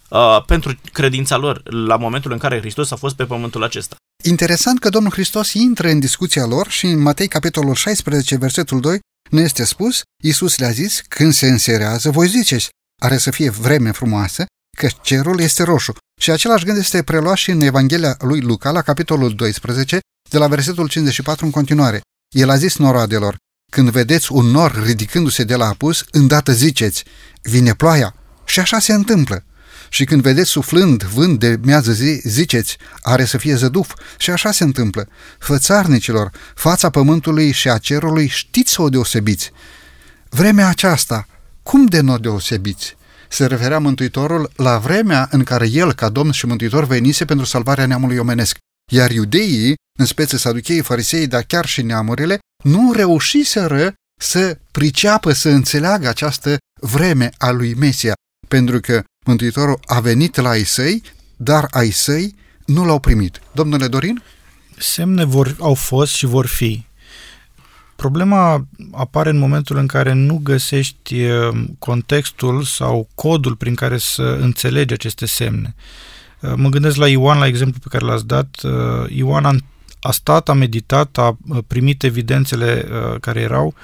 [0.08, 3.96] uh, pentru credința lor la momentul în care Hristos a fost pe pământul acesta.
[4.24, 9.00] Interesant că Domnul Hristos intră în discuția lor și în Matei capitolul 16, versetul 2,
[9.30, 12.68] ne este spus, Iisus le-a zis, când se înserează, voi ziceți,
[13.02, 14.44] are să fie vreme frumoasă,
[14.78, 15.92] că cerul este roșu.
[16.20, 19.98] Și același gând este preluat și în Evanghelia lui Luca, la capitolul 12,
[20.30, 22.00] de la versetul 54 în continuare.
[22.34, 23.36] El a zis noroadelor,
[23.72, 27.04] când vedeți un nor ridicându-se de la apus, îndată ziceți,
[27.42, 28.14] vine ploaia.
[28.44, 29.44] Și așa se întâmplă.
[29.88, 33.92] Și când vedeți suflând vânt de miază zi, ziceți, are să fie zăduf.
[34.18, 35.08] Și așa se întâmplă.
[35.38, 39.50] Fățarnicilor, fața pământului și a cerului știți să o deosebiți.
[40.28, 41.26] Vremea aceasta,
[41.62, 42.96] cum de nu o deosebiți?
[43.28, 47.86] Se referea Mântuitorul la vremea în care el, ca Domn și Mântuitor, venise pentru salvarea
[47.86, 48.56] neamului omenesc.
[48.92, 55.48] Iar iudeii, în speță saducheii, farisei, dar chiar și neamurile, nu reușiseră să priceapă, să
[55.48, 58.12] înțeleagă această vreme a lui Mesia,
[58.48, 61.02] pentru că Mântuitorul a venit la ai săi,
[61.36, 62.34] dar ai săi
[62.64, 63.40] nu l-au primit.
[63.52, 64.22] Domnule Dorin?
[64.76, 66.84] Semne vor, au fost și vor fi.
[67.96, 74.38] Problema apare în momentul în care nu găsești uh, contextul sau codul prin care să
[74.40, 75.74] înțelegi aceste semne.
[76.40, 78.60] Uh, mă gândesc la Ioan, la exemplu pe care l-ați dat.
[78.62, 78.72] Uh,
[79.08, 79.56] Ioan a,
[80.00, 81.36] a stat, a meditat, a
[81.66, 82.88] primit evidențele
[83.20, 83.74] care erau,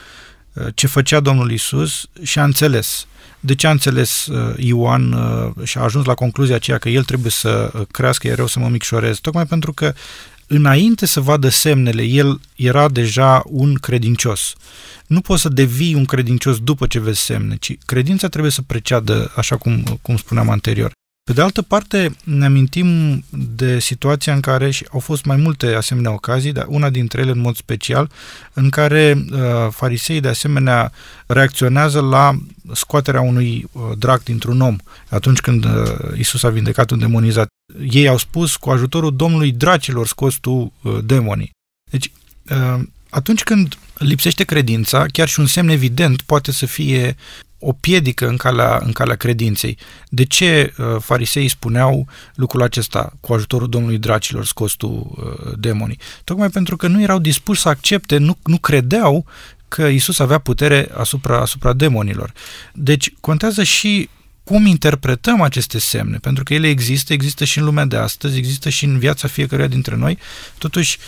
[0.74, 3.06] ce făcea Domnul Isus și a înțeles.
[3.40, 5.16] De ce a înțeles Ioan
[5.62, 8.68] și a ajuns la concluzia aceea că el trebuie să crească, iar eu să mă
[8.68, 9.18] micșorez?
[9.18, 9.94] Tocmai pentru că
[10.46, 14.52] înainte să vadă semnele, el era deja un credincios.
[15.06, 19.32] Nu poți să devii un credincios după ce vezi semne, ci credința trebuie să preceadă,
[19.36, 20.92] așa cum, cum spuneam anterior.
[21.24, 25.66] Pe de altă parte, ne amintim de situația în care, și au fost mai multe
[25.66, 28.10] asemenea ocazii, dar una dintre ele în mod special,
[28.52, 29.38] în care uh,
[29.70, 30.92] farisei de asemenea
[31.26, 32.38] reacționează la
[32.72, 34.76] scoaterea unui uh, drac dintr-un om.
[35.08, 35.72] Atunci când uh,
[36.18, 37.48] Isus a vindecat un demonizat,
[37.90, 41.50] ei au spus, cu ajutorul Domnului dracilor scos tu uh, demonii.
[41.90, 42.12] Deci,
[42.50, 47.16] uh, atunci când lipsește credința, chiar și un semn evident poate să fie
[47.64, 49.78] o piedică în calea, în calea credinței.
[50.08, 55.98] De ce uh, farisei spuneau lucrul acesta cu ajutorul Domnului Dracilor scos tu uh, demonii?
[56.24, 59.26] Tocmai pentru că nu erau dispuși să accepte, nu, nu credeau
[59.68, 62.32] că Isus avea putere asupra, asupra demonilor.
[62.72, 64.08] Deci contează și
[64.44, 68.68] cum interpretăm aceste semne, pentru că ele există, există și în lumea de astăzi, există
[68.68, 70.18] și în viața fiecăruia dintre noi,
[70.58, 70.98] totuși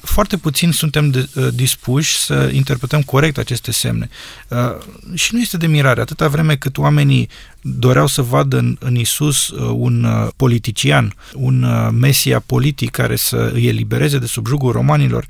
[0.00, 4.08] foarte puțin suntem de, uh, dispuși să interpretăm corect aceste semne.
[4.48, 4.58] Uh,
[5.14, 7.28] și nu este de mirare, atâta vreme cât oamenii
[7.62, 13.16] doreau să vadă în, în Isus uh, un uh, politician, un uh, mesia politic care
[13.16, 15.26] să îi elibereze de subjugul romanilor,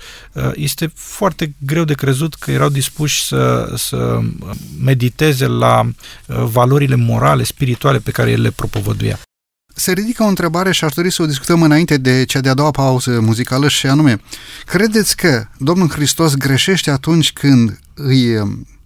[0.55, 4.21] este foarte greu de crezut că erau dispuși să, să
[4.81, 5.90] mediteze la
[6.27, 9.18] valorile morale, spirituale pe care el le propovăduia.
[9.75, 12.71] Se ridică o întrebare și aș dori să o discutăm înainte de cea de-a doua
[12.71, 14.21] pauză muzicală și anume,
[14.64, 18.38] credeți că Domnul Hristos greșește atunci când îi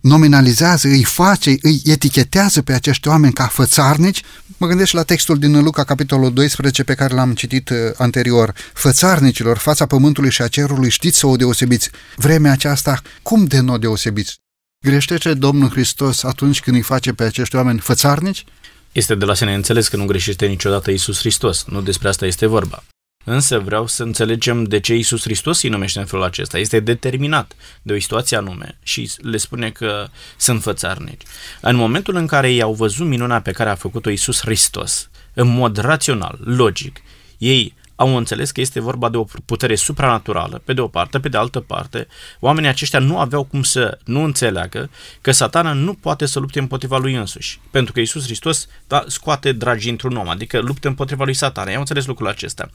[0.07, 4.23] nominalizează, îi face, îi etichetează pe acești oameni ca fățarnici.
[4.57, 8.55] Mă gândesc la textul din Luca, capitolul 12, pe care l-am citit uh, anterior.
[8.73, 11.91] Fățarnicilor, fața pământului și a cerului, știți să o deosebiți.
[12.17, 14.39] Vremea aceasta, cum de nu o deosebiți?
[14.85, 18.45] Greșește Domnul Hristos atunci când îi face pe acești oameni fățarnici?
[18.93, 21.65] Este de la sine înțeles că nu greșește niciodată Isus Hristos.
[21.67, 22.83] Nu despre asta este vorba.
[23.29, 26.59] Însă vreau să înțelegem de ce Isus Hristos îi numește în felul acesta.
[26.59, 31.23] Este determinat de o situație anume și le spune că sunt fățarnici.
[31.61, 35.49] În momentul în care ei au văzut minunea pe care a făcut-o Isus Hristos, în
[35.49, 37.01] mod rațional, logic,
[37.39, 41.29] ei au înțeles că este vorba de o putere supranaturală, pe de o parte, pe
[41.29, 42.07] de altă parte,
[42.41, 46.99] oamenii aceștia nu aveau cum să nu înțeleagă că satana nu poate să lupte împotriva
[46.99, 51.35] lui însuși, pentru că Isus Hristos da, scoate dragi într-un om, adică luptă împotriva lui
[51.35, 51.69] satana.
[51.69, 52.71] Ei au înțeles lucrul acesta.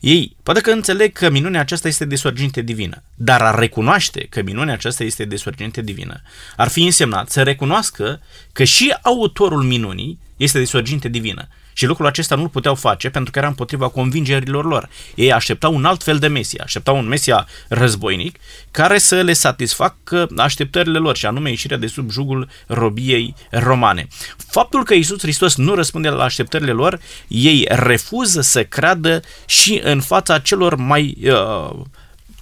[0.00, 4.42] Ei, poate că înțeleg că minunea aceasta este de sorginte divină, dar a recunoaște că
[4.42, 6.22] minunea aceasta este de sorginte divină
[6.56, 8.20] ar fi însemnat să recunoască
[8.52, 11.48] că și autorul minunii este de sorginte divină
[11.78, 14.88] și lucrul acesta nu-l puteau face pentru că era împotriva convingerilor lor.
[15.14, 18.38] Ei așteptau un alt fel de Mesia, așteptau un Mesia războinic
[18.70, 24.08] care să le satisfacă așteptările lor și anume ieșirea de sub jugul robiei romane.
[24.36, 30.00] Faptul că Isus Hristos nu răspunde la așteptările lor, ei refuză să creadă și în
[30.00, 31.70] fața celor mai uh,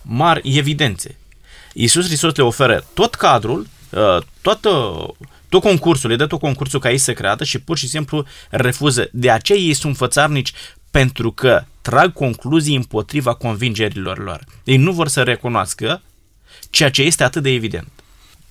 [0.03, 1.17] mari evidențe.
[1.73, 4.97] Isus Hristos le oferă tot cadrul, uh, toată
[5.55, 9.09] tot concursul, le dă tot concursul ca ei să creadă și pur și simplu refuză.
[9.13, 10.53] De aceea ei sunt fățarnici
[10.91, 14.45] pentru că trag concluzii împotriva convingerilor lor.
[14.65, 16.03] Ei nu vor să recunoască
[16.71, 17.89] ceea ce este atât de evident.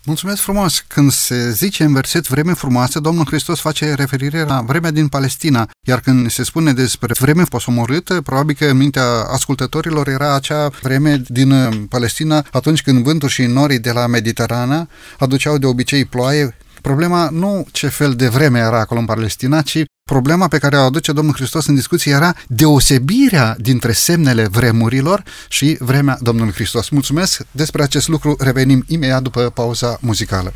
[0.06, 0.84] Mulțumesc frumos!
[0.88, 5.70] Când se zice în verset vreme frumoasă, Domnul Hristos face referire la vremea din Palestina,
[5.88, 11.22] iar când se spune despre vreme posomorâtă, probabil că în mintea ascultătorilor era acea vreme
[11.28, 11.54] din
[11.90, 14.88] Palestina, atunci când vântul și norii de la Mediterana
[15.20, 19.84] aduceau de obicei ploaie Problema nu ce fel de vreme era acolo în Palestina, ci
[20.04, 25.78] problema pe care o aduce Domnul Hristos în discuție era deosebirea dintre semnele vremurilor și
[25.80, 26.90] vremea Domnului Hristos.
[26.90, 27.42] Mulțumesc!
[27.52, 30.54] Despre acest lucru revenim imediat după pauza muzicală.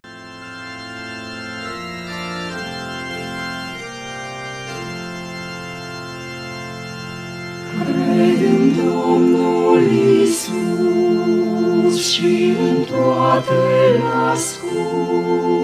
[12.00, 14.02] și în toate
[14.34, 15.57] ascult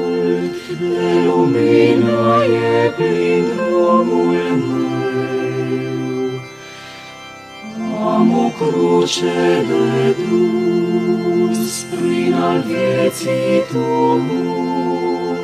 [0.79, 4.81] de lumină e plin drumul meu.
[8.07, 10.63] Am o cruce de dus,
[11.53, 15.37] ascuns prin al vieții tumult,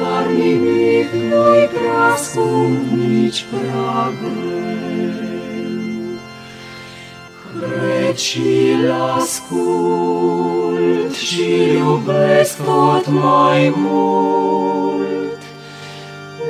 [0.00, 5.25] dar nimic nu-i prea scump, nici prea greu.
[7.60, 15.40] Cred și-l ascult și iubesc tot mai mult,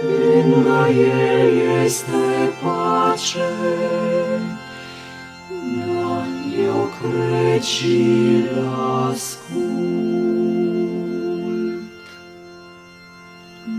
[0.02, 3.48] lângă el este pace,
[5.76, 6.26] da,
[6.62, 8.70] eu cred și-l
[9.10, 10.16] ascult.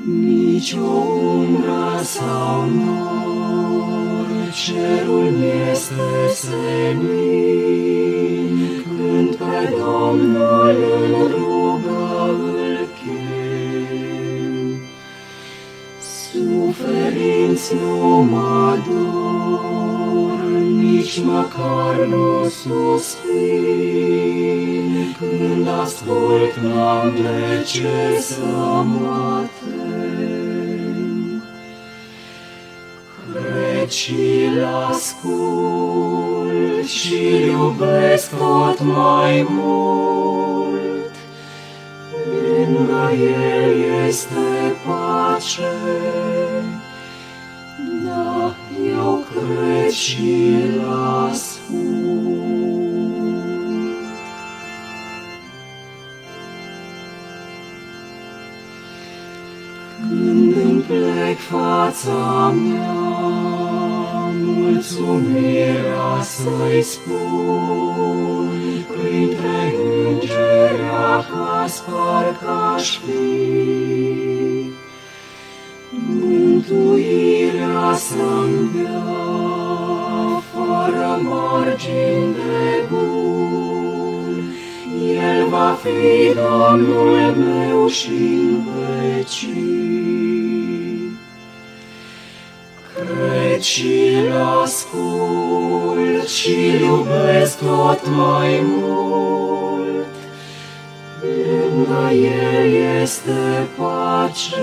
[0.05, 3.96] Nici o umbră sau nor,
[4.51, 7.07] cerul mi-este senin,
[8.83, 14.65] când pe Domnul în rugă îl chem.
[15.99, 17.97] Suferinți nu
[18.31, 20.39] mă dor,
[20.79, 23.25] nici măcar nu suspin,
[25.19, 28.45] când ascult n-am de ce să
[28.83, 29.66] mă tem.
[33.87, 37.15] Cred și-l ascult și
[37.45, 41.15] iubesc tot mai mult,
[42.31, 45.71] lângă el este pace,
[48.05, 48.55] da,
[48.95, 50.81] eu cred și-l
[51.29, 51.67] ascult.
[60.09, 63.06] Când îmi plec fața mea,
[64.99, 68.49] mulțumirea să-i spun,
[68.91, 69.73] printre
[70.05, 70.81] îngeri
[71.15, 74.71] acasă parcă-aș fi.
[76.19, 79.03] Mântuirea să-mi dea,
[80.51, 84.53] fără margini de bun,
[85.13, 90.06] El va fi Domnul meu și-n vecii.
[93.57, 94.31] Cred și-l
[94.63, 100.05] ascult și-l iubesc tot mai mult,
[101.21, 104.55] lângă el este pace,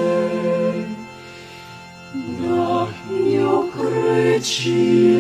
[2.41, 2.89] da,
[3.33, 5.14] eu cred și-l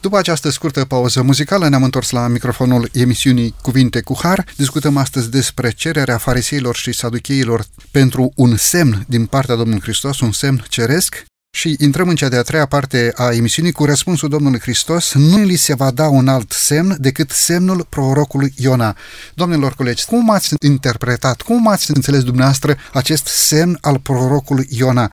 [0.00, 4.44] După această scurtă pauză muzicală ne-am întors la microfonul emisiunii Cuvinte cu Har.
[4.56, 10.32] Discutăm astăzi despre cererea fariseilor și saducheilor pentru un semn din partea Domnului Hristos, un
[10.32, 11.24] semn ceresc.
[11.56, 15.14] Și intrăm în cea de-a treia parte a emisiunii cu răspunsul Domnului Hristos.
[15.14, 18.96] Nu li se va da un alt semn decât semnul prorocului Iona.
[19.34, 25.10] Domnilor colegi, cum ați interpretat, cum ați înțeles dumneavoastră acest semn al prorocului Iona?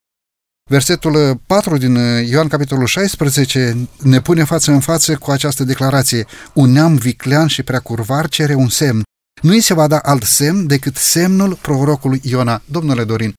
[0.68, 1.96] Versetul 4 din
[2.30, 6.26] Ioan capitolul 16 ne pune față în față cu această declarație.
[6.54, 9.02] Un neam viclean și prea curvar cere un semn.
[9.42, 12.62] Nu îi se va da alt semn decât semnul prorocului Iona.
[12.66, 13.34] Domnule Dorin,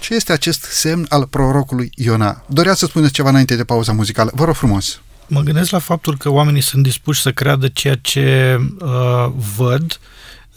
[0.00, 2.44] ce este acest semn al prorocului Iona?
[2.48, 4.30] Dorea să spuneți ceva înainte de pauza muzicală.
[4.34, 5.00] Vă rog frumos.
[5.28, 10.00] Mă gândesc la faptul că oamenii sunt dispuși să creadă ceea ce uh, văd,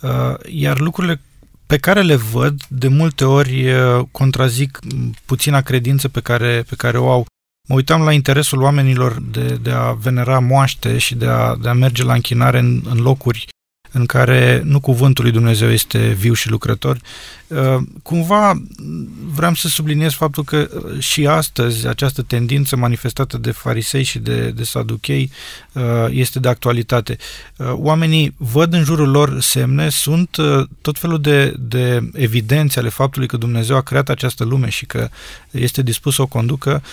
[0.01, 1.21] uh, iar lucrurile
[1.69, 3.65] pe care le văd de multe ori
[4.11, 4.79] contrazic
[5.25, 7.25] puțina credință pe care, pe care o au.
[7.67, 11.73] Mă uitam la interesul oamenilor de, de a venera moaște și de a, de a
[11.73, 13.47] merge la închinare în, în locuri
[13.91, 16.99] în care nu cuvântul lui Dumnezeu este viu și lucrător.
[18.03, 18.61] Cumva
[19.33, 20.69] vreau să subliniez faptul că
[20.99, 25.31] și astăzi această tendință manifestată de farisei și de, de saduchei
[26.09, 27.17] este de actualitate.
[27.57, 30.37] Oamenii văd în jurul lor semne, sunt
[30.81, 35.09] tot felul de, de evidențe ale faptului că Dumnezeu a creat această lume și că
[35.51, 36.83] este dispus să o conducă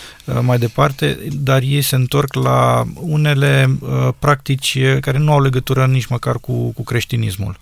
[0.40, 3.78] mai departe, dar ei se întorc la unele
[4.18, 7.56] practici care nu au legătură nici măcar cu, cu creștinismul.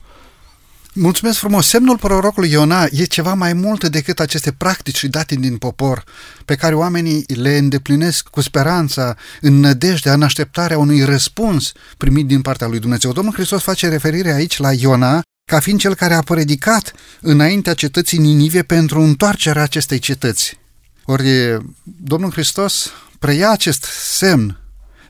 [0.97, 1.67] Mulțumesc frumos!
[1.67, 6.05] Semnul prorocului Iona e ceva mai mult decât aceste practici și datini din popor,
[6.45, 12.41] pe care oamenii le îndeplinesc cu speranța, în nădejdea, în așteptarea unui răspuns primit din
[12.41, 13.13] partea lui Dumnezeu.
[13.13, 18.19] Domnul Hristos face referire aici la Iona ca fiind cel care a predicat înaintea cetății
[18.19, 20.59] Ninive pentru întoarcerea acestei cetăți.
[21.05, 23.85] Ori Domnul Hristos preia acest
[24.17, 24.59] semn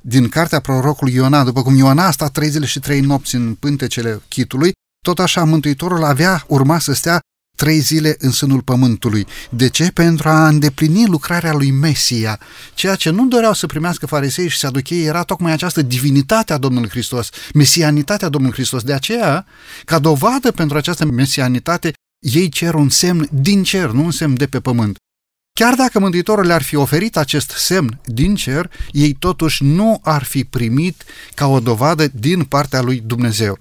[0.00, 3.54] din cartea prorocului Iona, după cum Iona a stat trei zile și trei nopți în
[3.54, 4.72] pântecele chitului,
[5.04, 7.20] tot așa Mântuitorul avea urma să stea
[7.56, 9.26] trei zile în sânul pământului.
[9.50, 9.90] De ce?
[9.90, 12.40] Pentru a îndeplini lucrarea lui Mesia.
[12.74, 16.88] Ceea ce nu doreau să primească farisei și saduchei era tocmai această divinitate a Domnului
[16.88, 18.82] Hristos, mesianitatea Domnului Hristos.
[18.82, 19.46] De aceea,
[19.84, 24.46] ca dovadă pentru această mesianitate, ei cer un semn din cer, nu un semn de
[24.46, 24.96] pe pământ.
[25.60, 30.44] Chiar dacă Mântuitorul le-ar fi oferit acest semn din cer, ei totuși nu ar fi
[30.44, 33.58] primit ca o dovadă din partea lui Dumnezeu.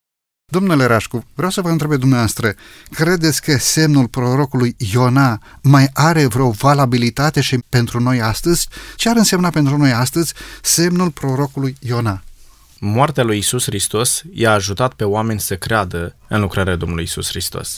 [0.51, 2.53] Domnule Rașcu, vreau să vă întreb dumneavoastră,
[2.91, 8.67] credeți că semnul prorocului Iona mai are vreo valabilitate și pentru noi astăzi?
[8.95, 12.23] Ce ar însemna pentru noi astăzi semnul prorocului Iona?
[12.79, 17.77] Moartea lui Isus Hristos i-a ajutat pe oameni să creadă în lucrarea Domnului Isus Hristos.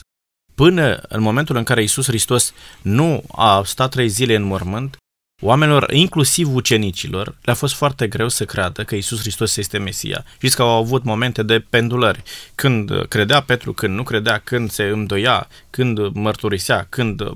[0.55, 4.97] Până în momentul în care Isus Hristos nu a stat trei zile în mormânt,
[5.41, 10.25] Oamenilor, inclusiv ucenicilor, le-a fost foarte greu să creadă că Isus Hristos este Mesia.
[10.36, 12.23] Știți că au avut momente de pendulări,
[12.55, 17.31] când credea Petru, când nu credea, când se îndoia, când mărturisea, când uh,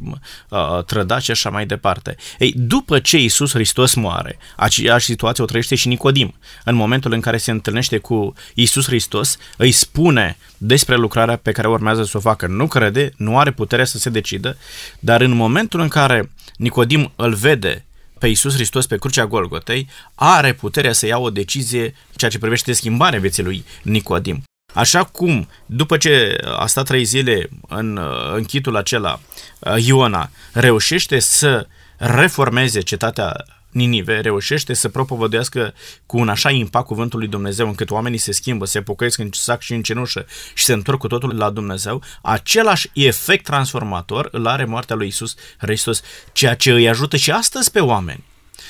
[0.50, 2.16] uh, trăda și așa mai departe.
[2.38, 6.36] Ei, după ce Isus Hristos moare, aceeași situație o trăiește și Nicodim.
[6.64, 11.68] În momentul în care se întâlnește cu Isus Hristos, îi spune despre lucrarea pe care
[11.68, 12.48] urmează să o facă.
[12.48, 14.58] Nu crede, nu are putere să se decidă,
[15.00, 17.84] dar în momentul în care Nicodim îl vede
[18.20, 22.74] pe Iisus Hristos pe crucea Golgotei, are puterea să ia o decizie ceea ce privește
[22.74, 24.44] schimbarea vieții lui Nicodim.
[24.74, 28.00] Așa cum, după ce a stat trei zile în
[28.36, 29.20] închitul acela,
[29.78, 31.68] Iona reușește să
[31.98, 35.74] reformeze cetatea Ninive reușește să propovăduiască
[36.06, 39.62] cu un așa impact cuvântul lui Dumnezeu încât oamenii se schimbă, se pocăiesc în sac
[39.62, 44.66] și în cenușă și se întorc cu totul la Dumnezeu, același efect transformator îl are
[44.66, 46.02] moartea lui Isus Hristos,
[46.32, 48.24] ceea ce îi ajută și astăzi pe oameni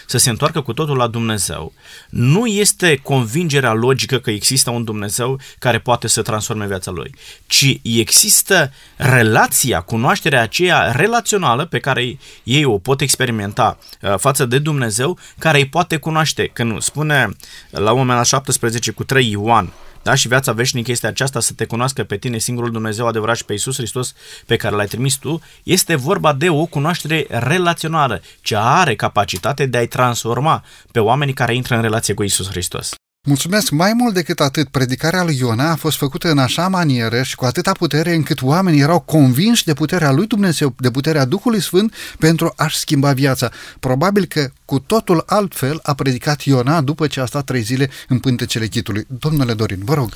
[0.10, 1.74] să se întoarcă cu totul la Dumnezeu,
[2.10, 7.16] nu este convingerea logică că există un Dumnezeu care poate să transforme viața lui,
[7.48, 14.60] ci există relația, cunoașterea aceea relațională pe care ei o pot experimenta uh, față de
[14.60, 16.50] Dumnezeu, care îi poate cunoaște.
[16.54, 17.30] Când spune
[17.70, 19.74] la un moment la 17 cu 3 Ioan,
[20.04, 20.16] da?
[20.16, 23.52] Și viața veșnică este aceasta să te cunoască pe tine, singurul Dumnezeu adevărat și pe
[23.52, 24.14] Iisus Hristos
[24.46, 25.42] pe care l-ai trimis tu.
[25.64, 31.56] Este vorba de o cunoaștere relațională, ce are capacitate de a-i transforma pe oamenii care
[31.56, 32.90] intră în relație cu Iisus Hristos.
[33.30, 37.36] Mulțumesc mai mult decât atât, predicarea lui Iona a fost făcută în așa manieră și
[37.36, 41.96] cu atâta putere încât oamenii erau convinși de puterea lui Dumnezeu, de puterea Duhului Sfânt
[42.20, 43.52] pentru a-și schimba viața.
[43.80, 48.20] Probabil că cu totul altfel a predicat Iona după ce a stat trei zile în
[48.20, 49.06] pântecele chitului.
[49.08, 50.14] Domnule Dorin, vă rog.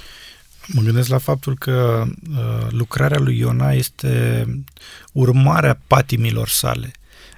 [0.67, 4.45] Mă gândesc la faptul că uh, lucrarea lui Iona este
[5.11, 6.91] urmarea patimilor sale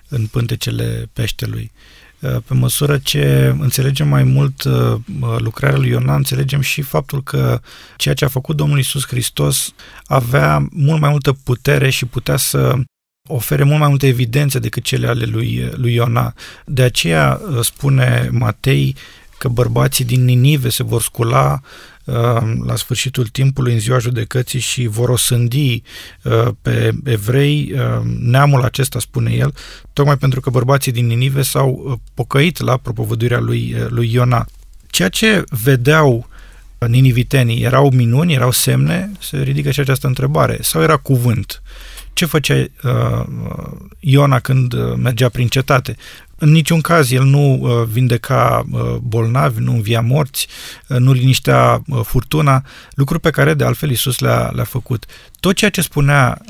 [0.08, 1.72] în pântecele peștelui.
[1.74, 2.05] Uh,
[2.46, 4.96] pe măsură ce înțelegem mai mult uh,
[5.38, 7.60] lucrarea lui Iona, înțelegem și faptul că
[7.98, 9.74] ceea ce a făcut Domnul Isus Hristos
[10.06, 12.76] avea mult mai multă putere și putea să
[13.28, 16.34] ofere mult mai multe evidențe decât cele ale lui, lui Iona.
[16.66, 18.96] De aceea uh, spune Matei
[19.38, 21.60] că bărbații din Ninive se vor scula
[22.66, 25.82] la sfârșitul timpului, în ziua judecății și vor osândi
[26.62, 27.76] pe evrei
[28.20, 29.54] neamul acesta, spune el,
[29.94, 34.46] tocmai pentru că bărbații din Ninive s-au pocăit la propovăduirea lui, lui Iona.
[34.88, 36.28] Ceea ce vedeau
[36.88, 41.62] ninivitenii erau minuni, erau semne, se ridică și această întrebare, sau era cuvânt?
[42.14, 43.26] Ce făcea uh,
[44.00, 45.96] Iona când mergea prin cetate?
[46.38, 50.48] În niciun caz el nu uh, vindeca uh, bolnavi, nu învia morți,
[50.88, 52.64] uh, nu liniștea furtuna,
[52.94, 55.06] lucruri pe care de altfel Iisus le-a, le-a făcut.
[55.40, 56.42] Tot ceea ce spunea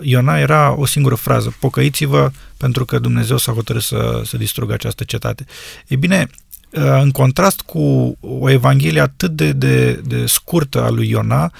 [0.00, 5.04] Iona era o singură frază, pocăiți-vă pentru că Dumnezeu s-a hotărât să, să distrugă această
[5.04, 5.44] cetate.
[5.86, 6.26] E bine,
[7.00, 11.52] în contrast cu o evanghelie atât de, de, de scurtă a lui Iona,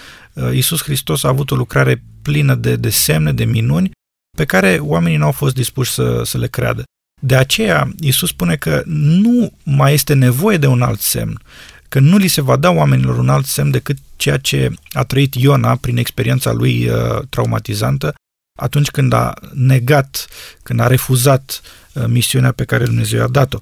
[0.53, 3.91] Iisus Hristos a avut o lucrare plină de, de semne, de minuni,
[4.37, 6.83] pe care oamenii nu au fost dispuși să, să le creadă.
[7.25, 11.41] De aceea, Iisus spune că nu mai este nevoie de un alt semn,
[11.89, 15.35] că nu li se va da oamenilor un alt semn decât ceea ce a trăit
[15.35, 18.15] Iona prin experiența lui uh, traumatizantă
[18.59, 20.27] atunci când a negat,
[20.63, 21.61] când a refuzat
[21.93, 23.59] uh, misiunea pe care Dumnezeu i-a dat-o.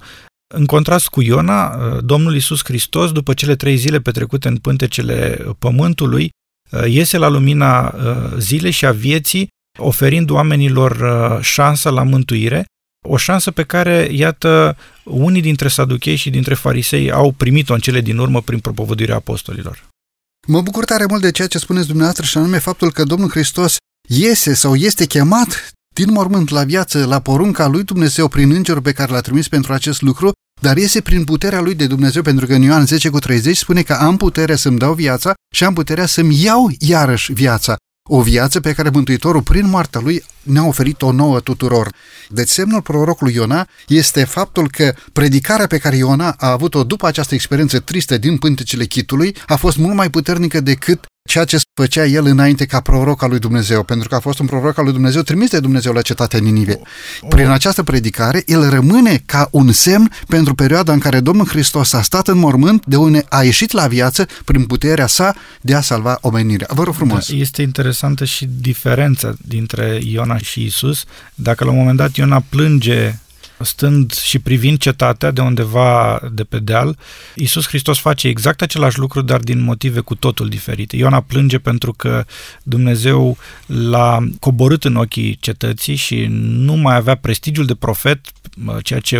[0.54, 5.46] În contrast cu Iona, uh, Domnul Iisus Hristos, după cele trei zile petrecute în pântecele
[5.58, 6.30] pământului,
[6.70, 9.48] uh, iese la lumina uh, zilei și a vieții,
[9.78, 12.64] oferind oamenilor uh, șansa la mântuire
[13.08, 18.00] o șansă pe care, iată, unii dintre saduchei și dintre farisei au primit-o în cele
[18.00, 19.88] din urmă prin propovăduirea apostolilor.
[20.46, 23.76] Mă bucur tare mult de ceea ce spuneți dumneavoastră și anume faptul că Domnul Hristos
[24.08, 28.92] iese sau este chemat din mormânt la viață, la porunca lui Dumnezeu prin îngerul pe
[28.92, 32.54] care l-a trimis pentru acest lucru, dar iese prin puterea lui de Dumnezeu, pentru că
[32.54, 36.06] în Ioan 10 cu 30 spune că am puterea să-mi dau viața și am puterea
[36.06, 37.76] să-mi iau iarăși viața
[38.12, 41.92] o viață pe care Mântuitorul, prin moartea lui, ne-a oferit o nouă tuturor.
[42.28, 47.34] Deci semnul prorocului Iona este faptul că predicarea pe care Iona a avut-o după această
[47.34, 52.26] experiență tristă din pântecele chitului a fost mult mai puternică decât ceea ce făcea el
[52.26, 55.22] înainte ca proroc al lui Dumnezeu, pentru că a fost un proroc al lui Dumnezeu
[55.22, 56.80] trimis de Dumnezeu la cetatea Ninive.
[57.28, 62.02] Prin această predicare, el rămâne ca un semn pentru perioada în care Domnul Hristos a
[62.02, 66.18] stat în mormânt, de unde a ieșit la viață prin puterea sa de a salva
[66.20, 66.68] omenirea.
[66.70, 67.28] Vă rog frumos!
[67.28, 71.04] Da, este interesantă și diferența dintre Iona și Isus.
[71.34, 73.18] Dacă la un moment dat Iona plânge
[73.64, 76.98] stând și privind cetatea de undeva de pe deal,
[77.34, 80.96] Iisus Hristos face exact același lucru, dar din motive cu totul diferite.
[80.96, 82.24] Iona plânge pentru că
[82.62, 83.36] Dumnezeu
[83.66, 88.20] l-a coborât în ochii cetății și nu mai avea prestigiul de profet,
[88.82, 89.18] ceea ce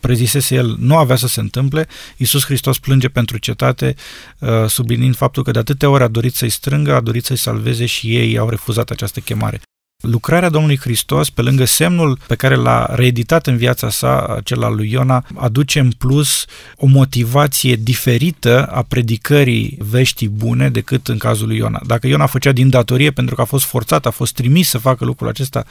[0.00, 1.88] prezisese el nu avea să se întâmple.
[2.16, 3.94] Iisus Hristos plânge pentru cetate,
[4.38, 7.86] uh, sublinind faptul că de atâtea ori a dorit să-i strângă, a dorit să-i salveze
[7.86, 9.60] și ei au refuzat această chemare.
[10.00, 14.90] Lucrarea Domnului Hristos, pe lângă semnul pe care l-a reeditat în viața sa, acela lui
[14.90, 16.44] Iona, aduce în plus
[16.76, 21.80] o motivație diferită a predicării veștii bune decât în cazul lui Iona.
[21.86, 25.04] Dacă Iona făcea din datorie pentru că a fost forțat, a fost trimis să facă
[25.04, 25.64] lucrul acesta,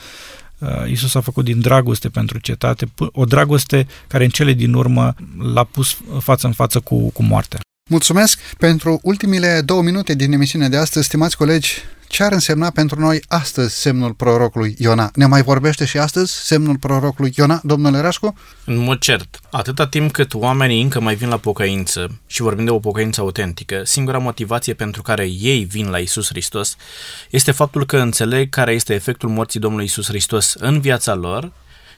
[0.58, 5.14] uh, Isus a făcut din dragoste pentru cetate, o dragoste care în cele din urmă
[5.52, 7.60] l-a pus față în față cu, cu moartea.
[7.90, 11.74] Mulțumesc pentru ultimile două minute din emisiunea de astăzi, stimați colegi.
[12.08, 15.10] Ce ar însemna pentru noi astăzi semnul prorocului Iona?
[15.14, 18.34] Ne mai vorbește și astăzi semnul prorocului Iona, domnule Rașcu?
[18.64, 22.70] În mod cert, atâta timp cât oamenii încă mai vin la pocăință și vorbim de
[22.70, 26.76] o pocăință autentică, singura motivație pentru care ei vin la Isus Hristos
[27.30, 31.52] este faptul că înțeleg care este efectul morții Domnului Isus Hristos în viața lor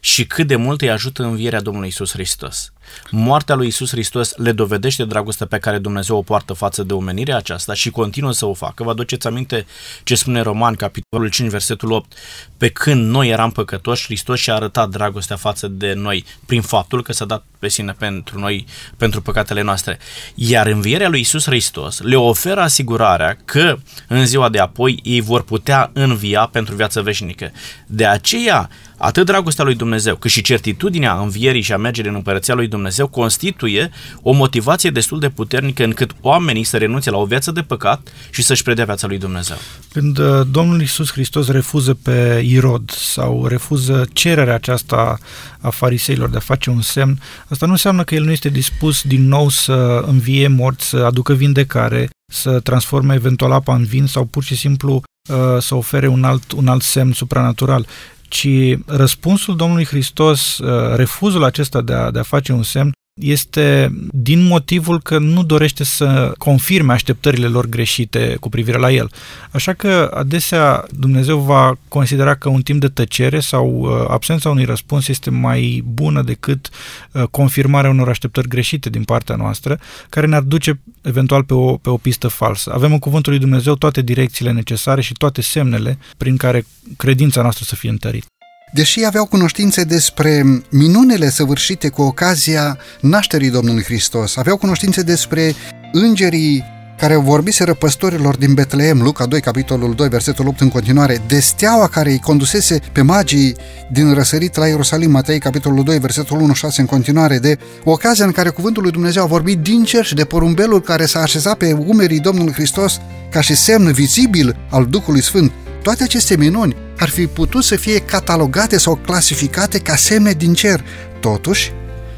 [0.05, 2.73] și cât de mult îi ajută învierea Domnului Isus Hristos.
[3.11, 7.37] Moartea lui Isus Hristos le dovedește dragostea pe care Dumnezeu o poartă față de omenirea
[7.37, 8.83] aceasta și continuă să o facă.
[8.83, 9.67] Vă aduceți aminte
[10.03, 12.13] ce spune Roman, capitolul 5, versetul 8.
[12.57, 17.13] Pe când noi eram păcătoși, Hristos și-a arătat dragostea față de noi prin faptul că
[17.13, 19.99] s-a dat pe sine pentru noi, pentru păcatele noastre.
[20.35, 23.77] Iar învierea lui Isus Hristos le oferă asigurarea că
[24.09, 27.53] în ziua de apoi ei vor putea învia pentru viață veșnică.
[27.87, 28.69] De aceea,
[29.05, 33.07] atât dragostea lui Dumnezeu, cât și certitudinea învierii și a mergerii în împărăția lui Dumnezeu
[33.07, 33.91] constituie
[34.23, 38.43] o motivație destul de puternică încât oamenii să renunțe la o viață de păcat și
[38.43, 39.57] să-și predea viața lui Dumnezeu.
[39.93, 45.19] Când uh, Domnul Isus Hristos refuză pe Irod sau refuză cererea aceasta
[45.61, 49.03] a fariseilor de a face un semn, asta nu înseamnă că el nu este dispus
[49.03, 54.25] din nou să învie morți, să aducă vindecare, să transforme eventual apa în vin sau
[54.25, 57.87] pur și simplu uh, să ofere un alt, un alt semn supranatural
[58.33, 63.95] ci răspunsul Domnului Hristos, uh, refuzul acesta de a, de a face un semn, este
[64.11, 69.11] din motivul că nu dorește să confirme așteptările lor greșite cu privire la el.
[69.51, 74.65] Așa că adesea Dumnezeu va considera că un timp de tăcere sau uh, absența unui
[74.65, 76.69] răspuns este mai bună decât
[77.13, 81.91] uh, confirmarea unor așteptări greșite din partea noastră, care ne-ar duce eventual pe o, pe
[81.91, 82.73] o pistă falsă.
[82.75, 87.65] Avem în cuvântul lui Dumnezeu toate direcțiile necesare și toate semnele prin care credința noastră
[87.65, 88.27] să fie întărită.
[88.75, 95.55] Deși aveau cunoștințe despre minunile săvârșite cu ocazia nașterii Domnului Hristos, aveau cunoștințe despre
[95.93, 96.65] îngerii
[97.03, 101.89] care vorbiseră păstorilor din Betleem, Luca 2, capitolul 2, versetul 8 în continuare, de steaua
[101.89, 103.57] care îi condusese pe magii
[103.91, 108.33] din răsărit la Ierusalim, Matei, capitolul 2, versetul 1, 6 în continuare, de ocazia în
[108.33, 111.73] care cuvântul lui Dumnezeu a vorbit din cer și de porumbelul care s-a așezat pe
[111.73, 113.01] umerii Domnului Hristos
[113.31, 115.53] ca și semn vizibil al Duhului Sfânt.
[115.83, 120.85] Toate aceste minuni ar fi putut să fie catalogate sau clasificate ca semne din cer.
[121.21, 121.73] Totuși,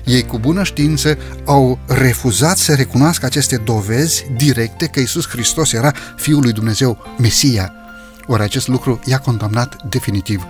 [0.04, 5.92] ei cu bună știință au refuzat să recunoască aceste dovezi directe că Isus Hristos era
[6.16, 7.72] Fiul lui Dumnezeu, Mesia.
[8.26, 10.46] Ori acest lucru i-a condamnat definitiv.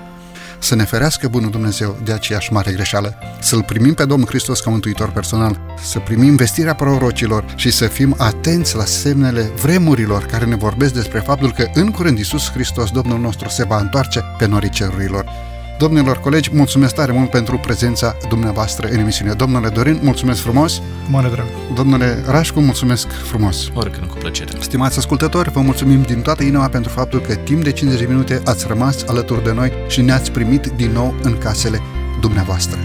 [0.59, 3.15] Să ne ferească Bunul Dumnezeu de aceeași mare greșeală.
[3.41, 8.15] Să-L primim pe Domnul Hristos ca mântuitor personal, să primim vestirea prorocilor și să fim
[8.19, 13.19] atenți la semnele vremurilor care ne vorbesc despre faptul că în curând Isus Hristos, Domnul
[13.19, 15.54] nostru, se va întoarce pe norii cerurilor.
[15.79, 19.33] Domnilor colegi, mulțumesc tare mult pentru prezența dumneavoastră în emisiune.
[19.33, 20.83] Domnule Dorin, mulțumesc frumos.
[21.11, 21.47] Mare drag.
[21.75, 23.69] Domnule Rașcu, mulțumesc frumos.
[23.75, 24.51] Oricând cu plăcere.
[24.61, 28.41] Stimați ascultători, vă mulțumim din toată inima pentru faptul că timp de 50 de minute
[28.45, 31.81] ați rămas alături de noi și ne-ați primit din nou în casele
[32.21, 32.79] dumneavoastră.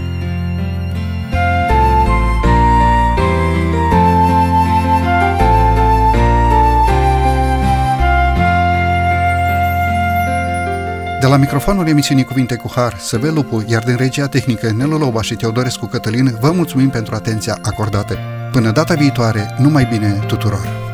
[11.20, 15.22] De la microfonul emisiunii Cuvinte cu Har, Săvel Lupu, iar din regia tehnică Nelu Loba
[15.22, 18.18] și Teodorescu Cătălin, vă mulțumim pentru atenția acordată.
[18.52, 20.89] Până data viitoare, numai bine tuturor!